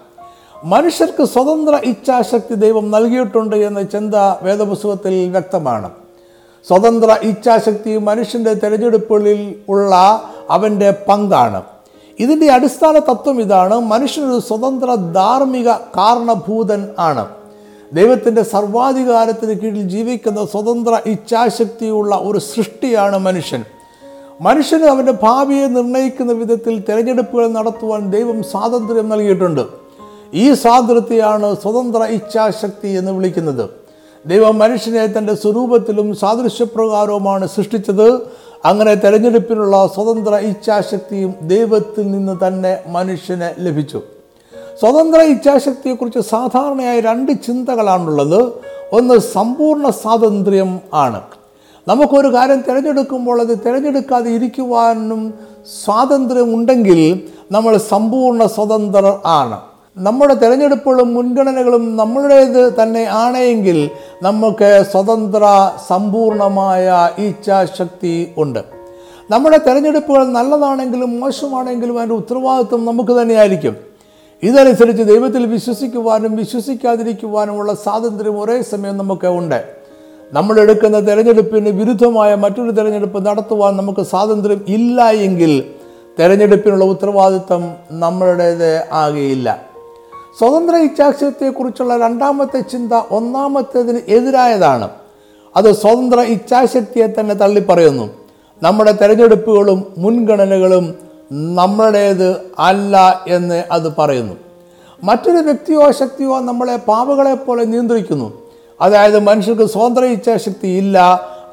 [0.64, 5.90] മനുഷ്യർക്ക് സ്വതന്ത്ര ഇച്ഛാശക്തി ദൈവം നൽകിയിട്ടുണ്ട് എന്ന ചിന്ത വേദപുസ്തകത്തിൽ വ്യക്തമാണ്.
[6.66, 11.62] സ്വതന്ത്ര ഇച്ഛാശക്തി മനുഷ്യന്റെ തിരഞ്ഞെടുപ്പുകളിൽ ഉള്ള അവന്റെ പങ്കാണ്.
[12.18, 13.81] ഇതിന്റെ അടിസ്ഥാന തത്വം ഇതാണ്.
[13.81, 17.29] മനുഷ്യനൊരു സ്വതന്ത്ര ധാർമ്മിക കാരണഭൂതൻ ആണ്.
[17.92, 23.64] ദൈവത്തിന്റെ സർവാധികാരത്തിന് കീഴിൽ ജീവിക്കുന്ന സ്വതന്ത്ര ഇച്ഛാശക്തിയുള്ള ഒരു സൃഷ്ടിയാണ് മനുഷ്യൻ.
[24.40, 29.66] മനുഷ്യന് അവന്റെ ഭാവിയെ നിർണയിക്കുന്ന വിധത്തിൽ തിരഞ്ഞെടുപ്പുകൾ നടത്തുവാൻ ദൈവം സ്വാതന്ത്ര്യം നൽകിയിട്ടുണ്ട്.
[30.35, 33.88] ഈ സ്വാതന്ത്ര്യത്തെയാണ് സ്വതന്ത്ര ഇച്ഛാശക്തി എന്ന് വിളിക്കുന്നത്.
[34.27, 38.39] ദൈവം മനുഷ്യനെ തന്റെ സ്വരൂപത്തിലും സാദൃശ്യപ്രകാരവുമാണ് സൃഷ്ടിച്ചത്.
[38.65, 44.03] അങ്ങനെ തെരഞ്ഞെടുപ്പിനുള്ള സ്വതന്ത്ര ഇച്ഛാശക്തിയും ദൈവത്തിൽ നിന്ന് തന്നെ മനുഷ്യന് ലഭിച്ചു.
[44.81, 48.53] സ്വതന്ത്ര ഇച്ഛാശക്തിയെക്കുറിച്ച് സാധാരണയായി രണ്ട് ചിന്തകളാണുള്ളത്.
[48.93, 51.21] ഒന്ന് സമ്പൂർണ സ്വാതന്ത്ര്യം ആണ്.
[51.89, 55.35] നമുക്കൊരു കാര്യം തിരഞ്ഞെടുക്കുമ്പോൾ അത് തിരഞ്ഞെടുക്കാതെ ഇരിക്കുവാനും
[55.85, 59.61] സ്വാതന്ത്ര്യം ഉണ്ടെങ്കിൽ നമ്മൾ സമ്പൂർണ സ്വതന്ത്രർ ആണ്.
[59.99, 63.91] നമ്മുടെ തിരഞ്ഞെടുപ്പുകളും മുൻഗണനകളും നമ്മളുടേത് തന്നെ ആണെങ്കിൽ
[64.23, 68.59] നമുക്ക് സ്വതന്ത്ര സമ്പൂർണമായ ഇച്ഛാശക്തി ഉണ്ട്.
[69.31, 73.77] നമ്മുടെ തിരഞ്ഞെടുപ്പുകൾ നല്ലതാണെങ്കിലും മോശമാണെങ്കിലും അതിന്റെ ഉത്തരവാദിത്വം നമുക്ക് തന്നെയായിരിക്കും.
[74.43, 79.65] ഇതനുസരിച്ച് ദൈവത്തിൽ വിശ്വസിക്കുവാനും വിശ്വസിക്കാതിരിക്കുവാനുമുള്ള സ്വാതന്ത്ര്യം ഒരേ സമയം നമുക്ക് ഉണ്ട്.
[80.33, 85.65] നമ്മൾ എടുക്കുന്ന തിരഞ്ഞെടുപ്പിന് വിരുദ്ധമായ മറ്റൊരു തിരഞ്ഞെടുപ്പ് നടത്തുവാൻ നമുക്ക് സ്വാതന്ത്ര്യം ഇല്ല എങ്കിൽ
[86.19, 89.68] തിരഞ്ഞെടുപ്പിനുള്ള ഉത്തരവാദിത്വം നമ്മളുടേത് ആകെയില്ല.
[90.38, 94.88] സ്വതന്ത്ര ഇച്ഛാശക്തിയെക്കുറിച്ചുള്ള രണ്ടാമത്തെ ചിന്ത ഒന്നാമത്തേതിന് എതിരായതാണ്.
[95.57, 98.11] അത് സ്വതന്ത്ര ഇച്ഛാശക്തിയെ തന്നെ തള്ളിപ്പറയുന്നു.
[98.62, 100.94] നമ്മുടെ തിരഞ്ഞെടുപ്പുകളും മുൻഗണനകളും
[101.33, 104.35] നമ്മുടേത് അല്ല എന്ന് അത് പറയുന്നു.
[105.05, 108.42] മറ്റൊരു വ്യക്തിയോ ശക്തിയോ നമ്മളെ പാവകളെപ്പോലെ നിയന്ത്രിക്കുന്നു.
[108.81, 110.98] അതായത് മനുഷ്യർക്ക് സ്വതന്ത്ര ഇച്ഛാശക്തി ഇല്ല.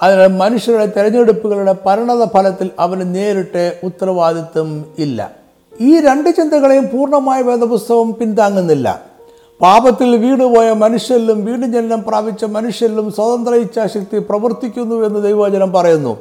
[0.04, 5.45] അതിനാൽ മനുഷ്യരുടെ തിരഞ്ഞെടുപ്പുകളുടെ പരിണത ഫലത്തിൽ അവന് നേരിട്ട് ഉത്തരവാദിത്വം ഇല്ല.
[5.82, 9.02] ഈ രണ്ട് ചിന്തകളെയും പൂർണമായ വേദപുസ്തകം പിന്താങ്ങുന്നില്ല
[9.62, 16.18] പാപത്തിൽ വീണുപോയ മനുഷ്യരിലും വീണ്ടും ജനനം പ്രാപിച്ച മനുഷ്യരിലും സ്വതന്ത്ര ഇച്ഛാശക്തി പ്രവർത്തിക്കുന്നു എന്ന് ദൈവവചനം പറയുന്നു.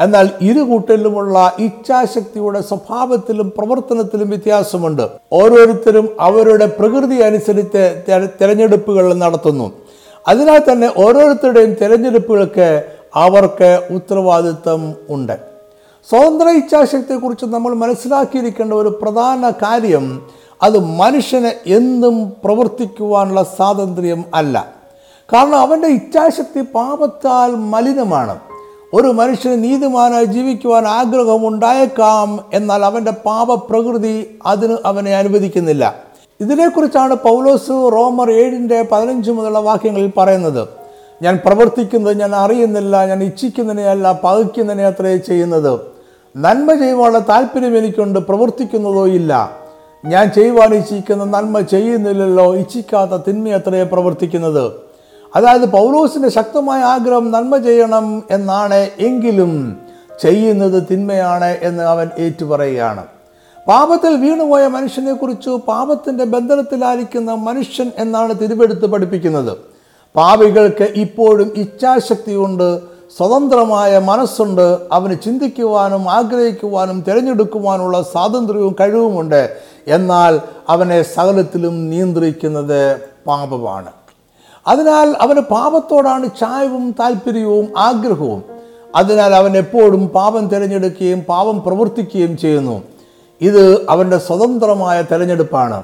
[0.00, 5.08] എന്നാൽ ഇരു കൂട്ടരിലുമുള്ള ഇച്ഛാശക്തിയുടെ സ്വഭാവത്തിലും പ്രവർത്തനത്തിലും വ്യത്യാസമുണ്ട്.
[5.32, 8.02] ഓരോരുത്തരും അവരുടെ പ്രകൃതി അനുസരിച്ച്
[8.40, 9.72] തെരഞ്ഞെടുപ്പുകൾ നടത്തുന്നു.
[10.28, 12.84] അതിനാൽ തന്നെ ഓരോരുത്തരുടെയും തിരഞ്ഞെടുപ്പുകൾക്ക്
[13.14, 15.49] അവർക്ക് ഉത്തരവാദിത്വം ഉണ്ട്.
[16.08, 20.22] സ്വതന്ത്ര ഇച്ഛാശക്തിയെക്കുറിച്ച് നമ്മൾ മനസ്സിലാക്കിയിരിക്കേണ്ട ഒരു പ്രധാന കാര്യം
[20.62, 24.74] അത് മനുഷ്യന് എന്നും പ്രവർത്തിക്കുവാനുള്ള സ്വാതന്ത്ര്യം അല്ല.
[25.32, 28.38] കാരണം അവന്റെ ഇച്ഛാശക്തി പാപത്താൽ മലിനമാണ്.
[28.94, 35.94] ഒരു മനുഷ്യന് നീതിമാനായി ജീവിക്കുവാൻ ആഗ്രഹമുണ്ടായേക്കാം എന്നാൽ അവന്റെ പാപപ്രകൃതി അതിന് അവനെ അനുവദിക്കുന്നില്ല.
[36.40, 40.79] ഇതിനെക്കുറിച്ചാണ് പൗലോസ് റോമർ ഏഴിന്റെ പതിനഞ്ച് മുതലുള്ള വാക്യങ്ങളിൽ പറയുന്നത്.
[41.22, 45.80] ഞാൻ പ്രവർത്തിക്കുന്നത് ഞാൻ അറിയുന്നില്ല ഞാൻ ഇച്ഛിക്കുന്നതിനെയല്ല പകയ്ക്കുന്നതിനെ ചെയ്യുന്നത്.
[46.36, 49.50] നന്മ ചെയ്യുവാനുള്ള താല്പര്യം എനിക്കുണ്ട് പ്രവർത്തിക്കുന്നതോ ഇല്ല.
[50.04, 54.72] ഞാൻ ചെയ്യുവാൻ ഇച്ഛിക്കുന്ന നന്മ ചെയ്യുന്നില്ലല്ലോ ഇച്ഛിക്കാത്ത തിന്മ അത്രയെ പ്രവർത്തിക്കുന്നത്.
[55.36, 59.76] അതായത് പൗലോസിന്റെ ശക്തമായ ആഗ്രഹം നന്മ ചെയ്യണം എന്നാണ് എങ്കിലും
[60.22, 63.04] ചെയ്യുന്നത് തിന്മയാണ് എന്ന് അവൻ ഏറ്റുപറയുകയാണ്.
[63.68, 69.69] പാപത്തിൽ വീണുപോയ മനുഷ്യനെക്കുറിച്ച് പാപത്തിന്റെ ബന്ധനത്തിലായിരിക്കുന്ന മനുഷ്യൻ എന്നാണ് തിരുവെടുത്ത് പഠിപ്പിക്കുന്നത്.
[70.16, 72.80] പാപികൾക്ക് ഇപ്പോഴും ഇച്ഛാശക്തിയുണ്ട്
[73.16, 74.78] സ്വതന്ത്രമായ മനസ്സുണ്ട്.
[74.92, 79.56] അവന് ചിന്തിക്കുവാനും ആഗ്രഹിക്കുവാനും തിരഞ്ഞെടുക്കുവാനുള്ള സ്വാതന്ത്ര്യവും കഴിവുമുണ്ട്.
[79.88, 83.92] എന്നാൽ അവനെ സകലത്തിലും നിയന്ത്രിക്കുന്നത് പാപമാണ്.
[84.66, 88.42] അതിനാൽ അവന് പാപത്തോടാണ് ചായവും താല്പര്യവും ആഗ്രഹവും.
[88.96, 92.82] അതിനാൽ അവൻ എപ്പോഴും പാപം തിരഞ്ഞെടുക്കുകയും പാപം പ്രവർത്തിക്കുകയും ചെയ്യുന്നു.
[93.40, 95.82] ഇത് അവന്റെ സ്വതന്ത്രമായ തിരഞ്ഞെടുപ്പാണ്.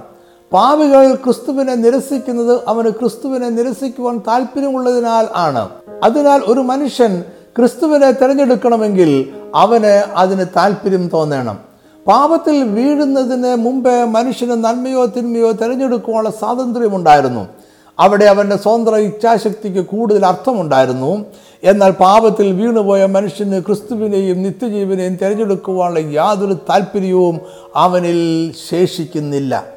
[0.53, 5.69] പാവികൾ ക്രിസ്തുവിനെ നിരസിക്കുന്നത് അവന് ക്രിസ്തുവിനെ നിരസിക്കുവാൻ താല്പര്യമുള്ളതിനാൽ ആണ്.
[6.03, 7.25] അതിനാൽ ഒരു മനുഷ്യൻ
[7.59, 11.59] ക്രിസ്തുവിനെ തിരഞ്ഞെടുക്കണമെങ്കിൽ അവന് അതിന് താല്പര്യം തോന്നണം.
[12.07, 17.49] പാപത്തിൽ വീഴുന്നതിന് മുമ്പേ മനുഷ്യന് നന്മയോ തിന്മയോ തിരഞ്ഞെടുക്കുവാനുള്ള സ്വാതന്ത്ര്യമുണ്ടായിരുന്നു.
[17.99, 21.25] അവിടെ അവന്റെ സ്വതന്ത്ര ഇച്ഛാശക്തിക്ക് കൂടുതൽ അർത്ഥമുണ്ടായിരുന്നു.
[21.65, 27.41] എന്നാൽ പാപത്തിൽ വീണുപോയ മനുഷ്യന് ക്രിസ്തുവിനെയും നിത്യജീവനെയും തിരഞ്ഞെടുക്കുവാനുള്ള യാതൊരു താല്പര്യവും
[27.77, 29.76] അവനിൽ ശേഷിക്കുന്നില്ല.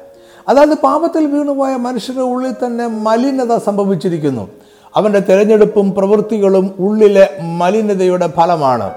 [0.50, 4.48] അതായത് പാപത്തിൽ വീണുപോയ മനുഷ്യരുടെ ഉള്ളിൽ തന്നെ മലിനത സംഭവിച്ചിരിക്കുന്നു.
[4.96, 8.90] അവന്റെ തിരഞ്ഞെടുപ്പും പ്രവൃത്തികളും ഉള്ളിലെ മലിനതയുടെ ഫലമാണ്.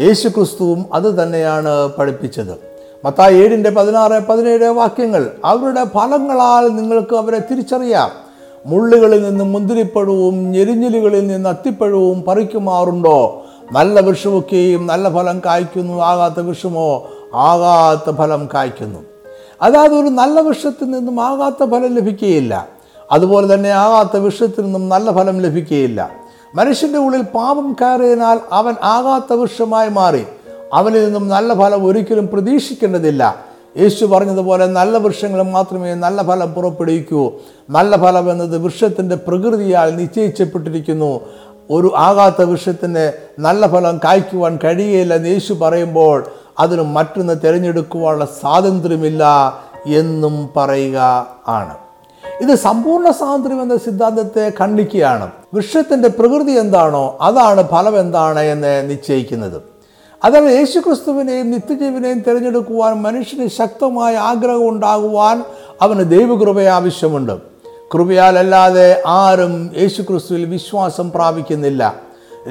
[0.00, 2.58] യേശു ക്രിസ്തുവും അത് തന്നെയാണ് പഠിപ്പിച്ചത്.
[3.04, 8.10] മത്തായി ഏഴിന്റെ പതിനാറ് പതിനേഴ് വാക്യങ്ങൾ അവരുടെ ഫലങ്ങളാൽ നിങ്ങൾക്ക് അവരെ തിരിച്ചറിയാം.
[8.66, 13.44] മുള്ളുകളിൽ നിന്ന് മുന്തിരിപ്പഴവും ഞെരിഞ്ഞിലുകളിൽ നിന്ന് അത്തിപ്പഴവും പറിക്കുമാറുണ്ടോ?
[13.72, 17.08] നല്ല വൃക്ഷമൊക്കെയും നല്ല ഫലം കായ്ക്കുന്നു ആകാത്ത വൃക്ഷമോ?
[17.34, 19.15] ആകാത്ത ഫലം കായ്ക്കുന്നു.
[19.62, 22.68] അതായത് ഒരു നല്ല വൃക്ഷത്തിൽ നിന്നും ആകാത്ത ഫലം ലഭിക്കുകയില്ല.
[23.12, 26.10] അതുപോലെ തന്നെ ആകാത്ത വൃക്ഷത്തിൽ നിന്നും നല്ല ഫലം ലഭിക്കുകയില്ല.
[26.54, 30.24] മനുഷ്യന്റെ ഉള്ളിൽ പാപം കയറിയതിനാൽ അവൻ ആകാത്ത വൃക്ഷമായി മാറി.
[30.74, 33.44] അവനിൽ നിന്നും നല്ല ഫലം ഒരിക്കലും പ്രതീക്ഷിക്കേണ്ടതില്ല.
[33.76, 37.32] യേശു പറഞ്ഞതുപോലെ നല്ല വൃക്ഷങ്ങൾ മാത്രമേ നല്ല ഫലം പുറപ്പെടുവിക്കൂ.
[37.70, 41.20] നല്ല ഫലം എന്നത് വൃക്ഷത്തിന്റെ പ്രകൃതിയാൽ നിശ്ചയിച്ചപ്പെട്ടിരിക്കുന്നു.
[41.70, 46.26] ഒരു ആകാത്ത വൃക്ഷത്തിന് നല്ല ഫലം കായ്ക്കുവാൻ കഴിയുകയില്ലെന്ന് യേശു പറയുമ്പോൾ
[46.58, 49.24] അതിന് മറ്റൊന്ന് തിരഞ്ഞെടുക്കുവാനുള്ള സ്വാതന്ത്ര്യമില്ല
[49.86, 51.74] എന്നും പറയുക ആണ്.
[52.40, 55.30] ഇത് സമ്പൂർണ സ്വാതന്ത്ര്യം എന്ന സിദ്ധാന്തത്തെ ഖണ്ഡിക്കുകയാണ്.
[55.54, 59.62] വൃക്ഷത്തിന്റെ പ്രകൃതി എന്താണോ അതാണ് ഫലം എന്താണ് എന്ന് നിശ്ചയിക്കുന്നത്.
[60.24, 65.44] അതായത് യേശുക്രിസ്തുവിനെയും നിത്യജീവനെയും തിരഞ്ഞെടുക്കുവാൻ മനുഷ്യന് ശക്തമായ ആഗ്രഹം ഉണ്ടാകുവാൻ
[65.82, 67.38] അവന് ദൈവകൃപ ആവശ്യമുണ്ട്.
[67.94, 71.94] കൃപയാലല്ലാതെ ആരും യേശുക്രിസ്തുവിൽ വിശ്വാസം പ്രാപിക്കുന്നില്ല.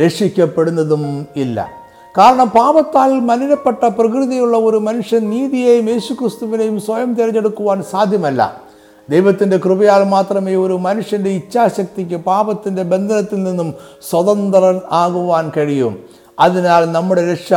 [0.03, 1.84] രക്ഷിക്കപ്പെടുന്നതും ഇല്ല.
[2.17, 8.61] കാരണം പാപത്താൽ മലിനപ്പെട്ട പ്രകൃതിയുള്ള ഒരു മനുഷ്യൻ നീതിയെയും യേശുക്രിസ്തുവിനെയും സ്വയം തിരഞ്ഞെടുക്കുവാൻ സാധ്യമല്ല.
[9.09, 13.73] ദൈവത്തിന്റെ കൃപയാൽ മാത്രമേ ഒരു മനുഷ്യന്റെ ഇച്ഛാശക്തിക്ക് പാപത്തിന്റെ ബന്ധനത്തിൽ നിന്നും
[14.09, 15.99] സ്വതന്ത്രൻ ആകുവാൻ കഴിയും.
[16.39, 17.53] അതിനാൽ നമ്മുടെ രക്ഷ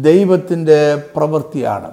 [0.00, 1.90] ദൈവത്തിന്റെ പ്രവൃത്തിയാണ്.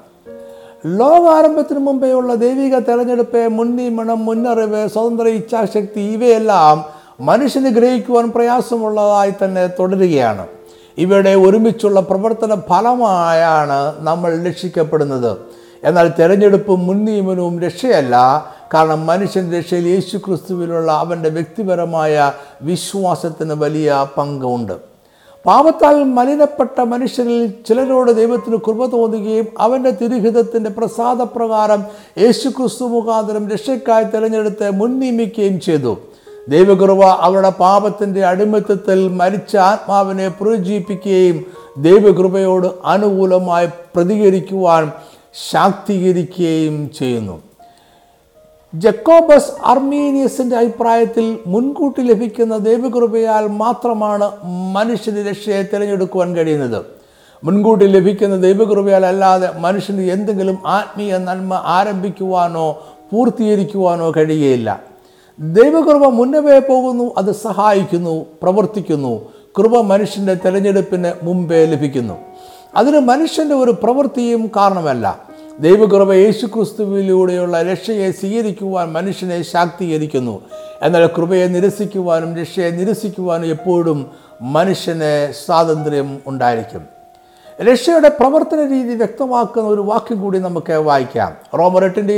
[0.86, 6.86] ലോകാരംഭത്തിന് മുമ്പേയുള്ള ദൈവിക തെരഞ്ഞെടുപ്പ് മുൻനിയമനം മുന്നറിവ് സ്വതന്ത്ര ഇച്ഛാശക്തി ഇവയെല്ലാം
[7.20, 10.48] മനുഷ്യന് ഗ്രഹിക്കുവാൻ പ്രയാസമുള്ളതായി തന്നെ തുടരുകയാണ്.
[10.98, 15.38] ഇവയുടെ ഒരുമിച്ചുള്ള പ്രവർത്തന ഫലമായാണ് നമ്മൾ രക്ഷിക്കപ്പെടുന്നത്.
[15.84, 18.46] എന്നാൽ തിരഞ്ഞെടുപ്പും മുൻനിയമനവും രക്ഷയല്ല.
[18.74, 24.74] കാരണം മനുഷ്യൻ രക്ഷയിൽ യേശു ക്രിസ്തുവിലുള്ള അവന്റെ വ്യക്തിപരമായ വിശ്വാസത്തിന് വലിയ പങ്കുണ്ട്.
[25.46, 31.84] പാപത്താൽ മലിനപ്പെട്ട മനുഷ്യരിൽ ചിലരോട് ദൈവത്തിന് കൃപ തോന്നുകയും അവന്റെ തിരുഹിതത്തിന്റെ പ്രസാദപ്രകാരം
[32.18, 35.98] യേശു ക്രിസ്തു മുഖാന്തരം രക്ഷയ്ക്കായി തിരഞ്ഞെടുത്ത് മുൻനിയമിക്കുകയും ചെയ്തു.
[36.50, 41.46] ദൈവകൃപ അവരുടെ പാപത്തിന്റെ അടിമത്തത്തിൽ മരിച്ച ആത്മാവിനെ പുനരുജ്ജീവിപ്പിക്കുകയും
[41.78, 44.92] ദൈവകൃപയോട് അനുകൂലമായി പ്രതികരിക്കുവാൻ
[45.52, 47.42] ശാക്തീകരിക്കുകയും ചെയ്യുന്നു.
[48.76, 54.32] ജക്കോബസ് അർമീനിയസിന്റെ അഭിപ്രായത്തിൽ മുൻകൂട്ടി ലഭിക്കുന്ന ദൈവകൃപയാൽ മാത്രമാണ്
[54.74, 56.86] മനുഷ്യന് രക്ഷയെ തിരഞ്ഞെടുക്കുവാൻ കഴിയുന്നത്.
[57.44, 62.72] മുൻകൂട്ടി ലഭിക്കുന്ന ദൈവകൃപയാൽ അല്ലാതെ മനുഷ്യന് എന്തെങ്കിലും ആത്മീയ നന്മ ആരംഭിക്കുവാനോ
[63.12, 64.93] പൂർത്തീകരിക്കുവാനോ കഴിയുകയില്ല.
[65.40, 69.30] ദൈവകൃപ മുന്നവേ പോകുന്നു അത് സഹായിക്കുന്നു പ്രവർത്തിക്കുന്നു.
[69.58, 72.14] കൃപ മനുഷ്യന്റെ തിരഞ്ഞെടുപ്പിന് മുമ്പേ ലഭിക്കുന്നു.
[72.76, 75.20] അതിന് മനുഷ്യന്റെ ഒരു പ്രവൃത്തിയും കാരണമല്ല.
[75.60, 80.42] ദൈവകൃപ യേശുക്രിസ്തുവിലൂടെയുള്ള രക്ഷയെ സ്വീകരിക്കുവാൻ മനുഷ്യനെ ശാക്തീകരിക്കുന്നു.
[80.82, 86.82] എന്നാൽ കൃപയെ നിരസിക്കുവാനും രക്ഷയെ നിരസിക്കുവാനും എപ്പോഴും മനുഷ്യന് സ്വാതന്ത്ര്യം ഉണ്ടായിരിക്കും.
[87.62, 91.36] രക്ഷയുടെ പ്രവർത്തന രീതി വ്യക്തമാക്കുന്ന ഒരു വാക്യം കൂടി നമുക്ക് വായിക്കാം.
[91.60, 92.14] റോമർ എട്ടിന്റെ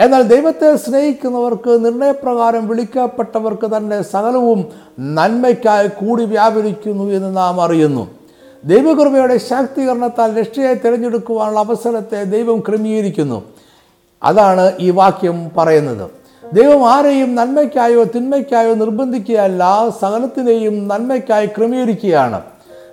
[0.00, 4.64] എന്നാൽ ദൈവത്തെ സ്നേഹിക്കുന്നവർക്ക് നിർണയപ്രകാരം വിളിക്കപ്പെട്ടവർക്ക് തന്നെ സകലവും
[5.00, 8.10] നന്മയ്ക്കായി കൂടി വ്യാപരിക്കുന്നു എന്ന് നാം അറിയുന്നു.
[8.64, 13.42] ദൈവകൃപയുടെ ശാക്തീകരണത്താൽ രക്ഷയെ തിരഞ്ഞെടുക്കുവാനുള്ള അവസരത്തെ ദൈവം ക്രമീകരിക്കുന്നു.
[14.22, 16.10] അതാണ് ഈ വാക്യം പറയുന്നത്.
[16.52, 22.40] ദൈവം ആരെയും നന്മയ്ക്കായോ തിന്മയ്ക്കായോ നിർബന്ധിക്കുകയല്ല സകലത്തിനെയും നന്മയ്ക്കായി ക്രമീകരിക്കുകയാണ്.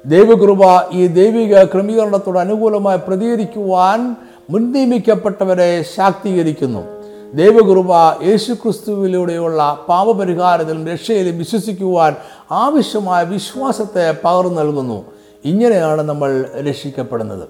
[0.05, 4.15] ദൈവകൃപ ഈ ദൈവിക ക്രമീകരണത്തോട് അനുകൂലമായി പ്രതികരിക്കുവാൻ
[4.49, 6.96] മുൻനിയമിക്കപ്പെട്ടവരെ ശാക്തീകരിക്കുന്നു.
[7.33, 12.15] ദൈവകൃപ യേശുക്രിസ്തുവിലൂടെയുള്ള പാപപരിഹാരത്തിലും രക്ഷയിലും വിശ്വസിക്കുവാൻ
[12.51, 15.05] ആവശ്യമായ വിശ്വാസത്തെ പകർന്നു നൽകുന്നു.
[15.45, 17.49] ഇങ്ങനെയാണ് നമ്മൾ രക്ഷിക്കപ്പെടുന്നത്.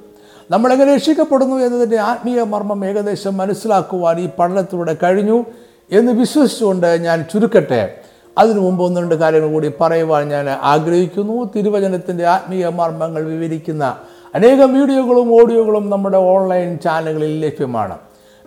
[0.51, 5.45] നമ്മളെങ്ങനെ രക്ഷിക്കപ്പെടുന്നു എന്നതിന്റെ ആത്മീയ മർമ്മം ഏകദേശം മനസ്സിലാക്കുവാൻ ഈ പഠനത്തിലൂടെ കഴിഞ്ഞു
[5.91, 7.97] എന്ന് വിശ്വസിച്ചുകൊണ്ട് ഞാൻ ചുരുക്കട്ടെ.
[8.37, 11.49] അതിനു മുമ്പ് ഒന്ന് രണ്ട് കാര്യങ്ങൾ കൂടി പറയുവാൻ ഞാൻ ആഗ്രഹിക്കുന്നു.
[11.55, 13.97] തിരുവചനത്തിന്റെ ആത്മീയ മർമ്മങ്ങൾ വിവരിക്കുന്ന
[14.35, 17.97] അനേകം വീഡിയോകളും ഓഡിയോകളും നമ്മുടെ ഓൺലൈൻ ചാനലുകളിൽ ലഭ്യമാണ്.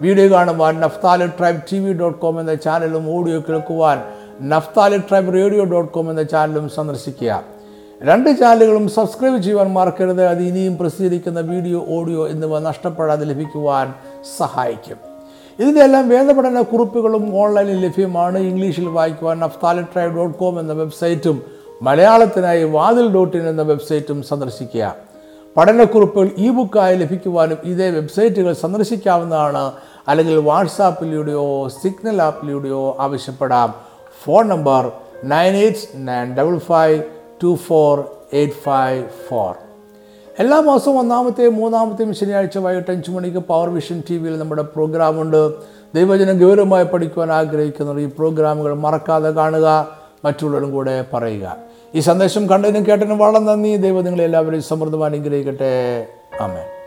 [0.03, 3.99] വീഡിയോ കാണുവാൻ Naphtali tribe T V dot com എന്ന ചാനലും ഓഡിയോ കേൾക്കുവാൻ
[4.49, 7.43] Naphtali tribe radio dot com എന്ന ചാനലും സന്ദർശിക്കുക.
[8.03, 10.27] രണ്ട് ചാനലുകളും സബ്സ്ക്രൈബ് ചെയ്യുവാൻ മറക്കരുത്.
[10.27, 13.95] അത് ഇനിയും പ്രസിദ്ധീകരിക്കുന്ന വീഡിയോ ഓഡിയോ എന്നിവ നഷ്ടപ്പെടാതെ ലഭിക്കുവാൻ
[14.39, 14.97] സഹായിക്കും.
[15.59, 18.39] ഇതിന്റെ എല്ലാം വേദപഠന കുറിപ്പുകളും ഓൺലൈനിൽ ലഭ്യമാണ്.
[18.39, 21.43] ഇംഗ്ലീഷിൽ വായിക്കുവാൻ നഫ്താലി ട്രൈബ് ഡോട്ട് കോം എന്ന വെബ്സൈറ്റും
[21.83, 24.97] മലയാളത്തിനായി വാതിൽ ഡോട്ട് ഇൻ എന്ന വെബ്സൈറ്റും സന്ദർശിക്കുക.
[25.57, 29.72] പഠനക്കുറിപ്പുകൾ ഇ ബുക്കായി ലഭിക്കുവാനും ഇതേ വെബ്സൈറ്റുകൾ സന്ദർശിക്കാവുന്നതാണ്
[30.09, 33.74] അല്ലെങ്കിൽ വാട്സാപ്പിലൂടെയോ സിഗ്നൽ ആപ്പിലൂടെയോ ആവശ്യപ്പെടാം.
[34.24, 34.92] Phone number
[35.24, 37.05] nine eight nine double five
[37.42, 39.55] two four eight five four.
[40.38, 45.55] എല്ലാ മാസവും ഒന്നാമത്തെയും മൂന്നാമത്തെയും ശനിയാഴ്ച വൈകിട്ട് അഞ്ച് മണിക്ക് പവർ വിഷൻ ടി വിയിൽ നമ്മുടെ പ്രോഗ്രാമുണ്ട്
[45.94, 49.88] ദൈവജനം ഗൗരവമായി പഠിക്കുവാൻ ആഗ്രഹിക്കുന്നവർ ഈ പ്രോഗ്രാമുകൾ മറക്കാതെ കാണുക
[50.24, 51.57] മറ്റുള്ളവരും കൂടെ പറയുക.
[51.94, 53.76] ഈ സന്ദേശം കണ്ടതിനും കേട്ടതിനും വളരെ നന്ദി.
[53.76, 56.07] ദൈവം നിങ്ങളെ എല്ലാവരെയും സമൃദ്ധമായി അനുഗ്രഹിക്കട്ടെ.
[56.40, 56.80] ആമേൻ.